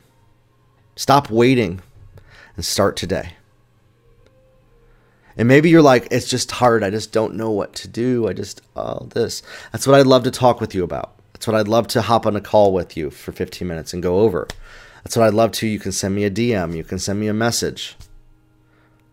Stop 0.95 1.31
waiting 1.31 1.83
and 2.55 2.65
start 2.65 2.97
today. 2.97 3.33
And 5.37 5.49
maybe 5.49 5.69
you're 5.69 5.83
like, 5.83 6.07
it's 6.13 6.31
just 6.31 6.53
hard. 6.53 6.85
I 6.85 6.91
just 6.91 7.11
don't 7.11 7.35
know 7.35 7.51
what 7.51 7.75
to 7.75 7.89
do. 7.89 8.29
I 8.29 8.35
just, 8.35 8.63
oh, 8.77 9.09
this. 9.11 9.43
That's 9.73 9.85
what 9.85 9.99
I'd 9.99 10.07
love 10.07 10.23
to 10.25 10.31
talk 10.31 10.61
with 10.61 10.77
you 10.77 10.85
about. 10.85 11.18
That's 11.39 11.47
what 11.47 11.57
I'd 11.57 11.69
love 11.69 11.87
to 11.89 12.03
hop 12.03 12.27
on 12.27 12.35
a 12.35 12.41
call 12.41 12.73
with 12.73 12.97
you 12.97 13.11
for 13.11 13.31
15 13.31 13.69
minutes 13.69 13.95
and 13.95 14.03
go 14.03 14.19
over. 14.23 14.49
That's 15.05 15.17
what 15.17 15.25
I'd 15.25 15.35
love 15.35 15.53
to. 15.53 15.69
You 15.69 15.79
can 15.79 15.93
send 15.93 16.17
me 16.17 16.25
a 16.25 16.31
DM, 16.31 16.77
you 16.77 16.83
can 16.83 16.99
send 16.99 17.21
me 17.21 17.29
a 17.29 17.33
message. 17.33 17.95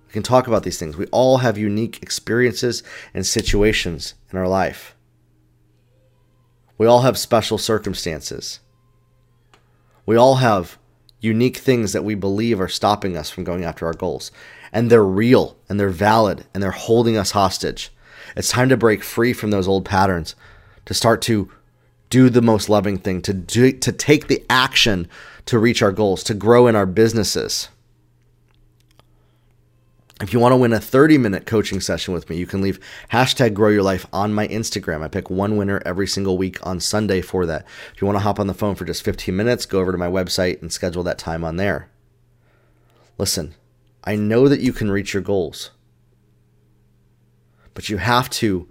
We 0.08 0.14
can 0.14 0.24
talk 0.24 0.48
about 0.48 0.64
these 0.64 0.80
things. 0.80 0.98
We 0.98 1.06
all 1.08 1.38
have 1.38 1.56
unique 1.56 2.02
experiences 2.02 2.82
and 3.14 3.28
situations 3.28 4.16
in 4.32 4.40
our 4.40 4.48
life. 4.48 4.96
We 6.80 6.88
all 6.88 7.02
have 7.02 7.16
special 7.16 7.60
circumstances. 7.60 8.60
We 10.08 10.16
all 10.16 10.38
have 10.38 10.80
unique 11.20 11.58
things 11.58 11.94
that 11.94 12.04
we 12.04 12.16
believe 12.16 12.60
are 12.60 12.68
stopping 12.68 13.16
us 13.16 13.30
from 13.30 13.44
going 13.44 13.64
after 13.64 13.86
our 13.86 13.94
goals. 13.94 14.32
And 14.74 14.90
they're 14.90 15.06
real 15.06 15.58
and 15.70 15.80
they're 15.80 15.90
valid 15.90 16.46
and 16.56 16.64
they're 16.64 16.72
holding 16.72 17.18
us 17.18 17.32
hostage. 17.32 17.92
It's 18.36 18.50
time 18.50 18.70
to 18.70 18.78
break 18.78 19.04
free 19.04 19.32
from 19.32 19.52
those 19.52 19.68
old 19.68 19.86
patterns, 19.86 20.34
to 20.86 20.96
start 20.96 21.22
to 21.24 21.52
do 22.16 22.30
the 22.30 22.42
most 22.42 22.70
loving 22.70 22.98
thing, 22.98 23.22
to 23.22 23.34
do, 23.34 23.74
to 23.74 23.92
take 23.92 24.30
the 24.30 24.42
action 24.50 25.06
to 25.46 25.60
reach 25.60 25.82
our 25.82 25.92
goals, 25.92 26.24
to 26.24 26.34
grow 26.34 26.66
in 26.66 26.74
our 26.74 26.86
businesses. 26.86 27.68
If 30.22 30.32
you 30.32 30.40
want 30.40 30.54
to 30.54 30.58
win 30.58 30.72
a 30.72 30.80
30 30.80 31.18
minute 31.18 31.46
coaching 31.46 31.82
session 31.82 32.14
with 32.14 32.30
me, 32.30 32.38
you 32.38 32.46
can 32.46 32.62
leave 32.62 32.80
hashtag 33.12 33.54
grow 33.54 33.68
your 33.68 33.84
life 33.84 34.06
on 34.14 34.34
my 34.34 34.48
Instagram. 34.48 35.04
I 35.04 35.10
pick 35.10 35.30
one 35.30 35.58
winner 35.58 35.82
every 35.86 36.08
single 36.08 36.38
week 36.38 36.66
on 36.66 36.80
Sunday 36.80 37.20
for 37.20 37.46
that. 37.48 37.66
If 37.94 38.02
you 38.02 38.08
want 38.08 38.16
to 38.16 38.24
hop 38.24 38.40
on 38.40 38.48
the 38.48 38.54
phone 38.54 38.76
for 38.76 38.86
just 38.86 39.04
15 39.04 39.36
minutes, 39.36 39.66
go 39.66 39.82
over 39.82 39.92
to 39.92 39.98
my 39.98 40.08
website 40.08 40.62
and 40.62 40.72
schedule 40.72 41.04
that 41.04 41.18
time 41.18 41.44
on 41.44 41.58
there. 41.58 41.90
Listen, 43.18 43.56
I 44.06 44.16
know 44.16 44.48
that 44.48 44.62
you 44.62 44.72
can 44.72 44.90
reach 44.90 45.14
your 45.14 45.22
goals, 45.22 45.72
but 47.74 47.90
you 47.90 47.98
have 47.98 48.30
to 48.30 48.70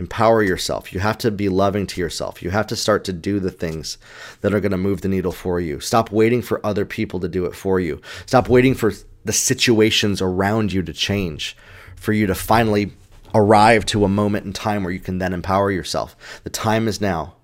empower 0.00 0.42
yourself. 0.42 0.92
You 0.94 1.00
have 1.00 1.18
to 1.18 1.30
be 1.30 1.50
loving 1.50 1.86
to 1.88 2.00
yourself. 2.00 2.42
You 2.42 2.50
have 2.50 2.66
to 2.68 2.76
start 2.76 3.04
to 3.04 3.12
do 3.12 3.38
the 3.38 3.50
things 3.50 3.98
that 4.40 4.54
are 4.54 4.60
going 4.60 4.72
to 4.72 4.78
move 4.78 5.02
the 5.02 5.08
needle 5.08 5.30
for 5.30 5.60
you. 5.60 5.78
Stop 5.78 6.10
waiting 6.10 6.40
for 6.40 6.64
other 6.64 6.86
people 6.86 7.20
to 7.20 7.28
do 7.28 7.44
it 7.44 7.54
for 7.54 7.78
you. 7.78 8.00
Stop 8.24 8.48
waiting 8.48 8.74
for 8.74 8.92
the 9.26 9.32
situations 9.32 10.22
around 10.22 10.72
you 10.72 10.82
to 10.82 10.92
change, 10.94 11.54
for 11.96 12.14
you 12.14 12.26
to 12.26 12.34
finally 12.34 12.92
arrive 13.34 13.84
to 13.86 14.04
a 14.04 14.08
moment 14.08 14.46
in 14.46 14.54
time 14.54 14.82
where 14.82 14.92
you 14.92 14.98
can 14.98 15.18
then 15.18 15.34
empower 15.34 15.70
yourself. 15.70 16.16
The 16.44 16.50
time 16.50 16.88
is 16.88 17.00
now. 17.00 17.36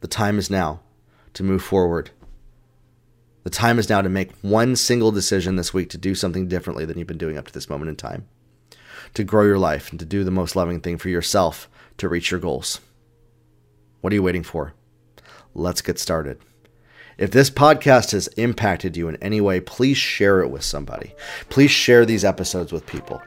The 0.00 0.08
time 0.08 0.38
is 0.38 0.48
now 0.50 0.80
to 1.34 1.42
move 1.42 1.62
forward. 1.62 2.10
The 3.42 3.50
time 3.50 3.78
is 3.78 3.90
now 3.90 4.00
to 4.00 4.08
make 4.08 4.32
one 4.40 4.74
single 4.74 5.12
decision 5.12 5.56
this 5.56 5.74
week 5.74 5.90
to 5.90 5.98
do 5.98 6.14
something 6.14 6.48
differently 6.48 6.86
than 6.86 6.98
you've 6.98 7.06
been 7.06 7.18
doing 7.18 7.36
up 7.36 7.46
to 7.48 7.52
this 7.52 7.68
moment 7.68 7.90
in 7.90 7.96
time 7.96 8.26
to 9.12 9.24
grow 9.24 9.44
your 9.44 9.58
life 9.58 9.90
and 9.90 9.98
to 10.00 10.06
do 10.06 10.24
the 10.24 10.30
most 10.30 10.56
loving 10.56 10.80
thing 10.80 10.98
for 10.98 11.08
yourself 11.08 11.68
to 11.98 12.08
reach 12.08 12.30
your 12.30 12.40
goals. 12.40 12.80
What 14.00 14.12
are 14.12 14.16
you 14.16 14.22
waiting 14.22 14.42
for? 14.42 14.74
Let's 15.54 15.82
get 15.82 15.98
started. 15.98 16.38
If 17.16 17.30
this 17.30 17.48
podcast 17.48 18.10
has 18.10 18.26
impacted 18.28 18.96
you 18.96 19.08
in 19.08 19.16
any 19.16 19.40
way, 19.40 19.60
please 19.60 19.96
share 19.96 20.40
it 20.40 20.48
with 20.48 20.64
somebody. 20.64 21.14
Please 21.48 21.70
share 21.70 22.04
these 22.04 22.24
episodes 22.24 22.72
with 22.72 22.86
people. 22.86 23.22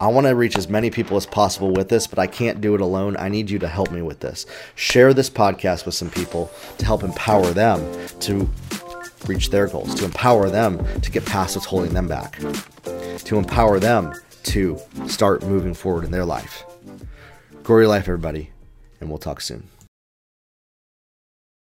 I 0.00 0.08
want 0.08 0.26
to 0.26 0.34
reach 0.34 0.58
as 0.58 0.68
many 0.68 0.90
people 0.90 1.16
as 1.16 1.24
possible 1.24 1.70
with 1.70 1.88
this, 1.88 2.08
but 2.08 2.18
I 2.18 2.26
can't 2.26 2.60
do 2.60 2.74
it 2.74 2.80
alone. 2.80 3.16
I 3.16 3.28
need 3.28 3.48
you 3.48 3.60
to 3.60 3.68
help 3.68 3.92
me 3.92 4.02
with 4.02 4.18
this. 4.20 4.44
Share 4.74 5.14
this 5.14 5.30
podcast 5.30 5.86
with 5.86 5.94
some 5.94 6.10
people 6.10 6.50
to 6.78 6.84
help 6.84 7.04
empower 7.04 7.46
them 7.52 7.80
to 8.20 8.50
reach 9.26 9.50
their 9.50 9.68
goals, 9.68 9.94
to 9.94 10.04
empower 10.04 10.50
them 10.50 10.84
to 11.00 11.10
get 11.10 11.24
past 11.24 11.54
what's 11.54 11.66
holding 11.66 11.94
them 11.94 12.08
back, 12.08 12.38
to 13.24 13.38
empower 13.38 13.78
them 13.78 14.12
to 14.44 14.78
start 15.08 15.42
moving 15.42 15.74
forward 15.74 16.04
in 16.04 16.10
their 16.10 16.24
life. 16.24 16.64
Your 17.68 17.88
life, 17.88 18.02
everybody, 18.02 18.50
and 19.00 19.08
we'll 19.08 19.18
talk 19.18 19.40
soon. 19.40 19.68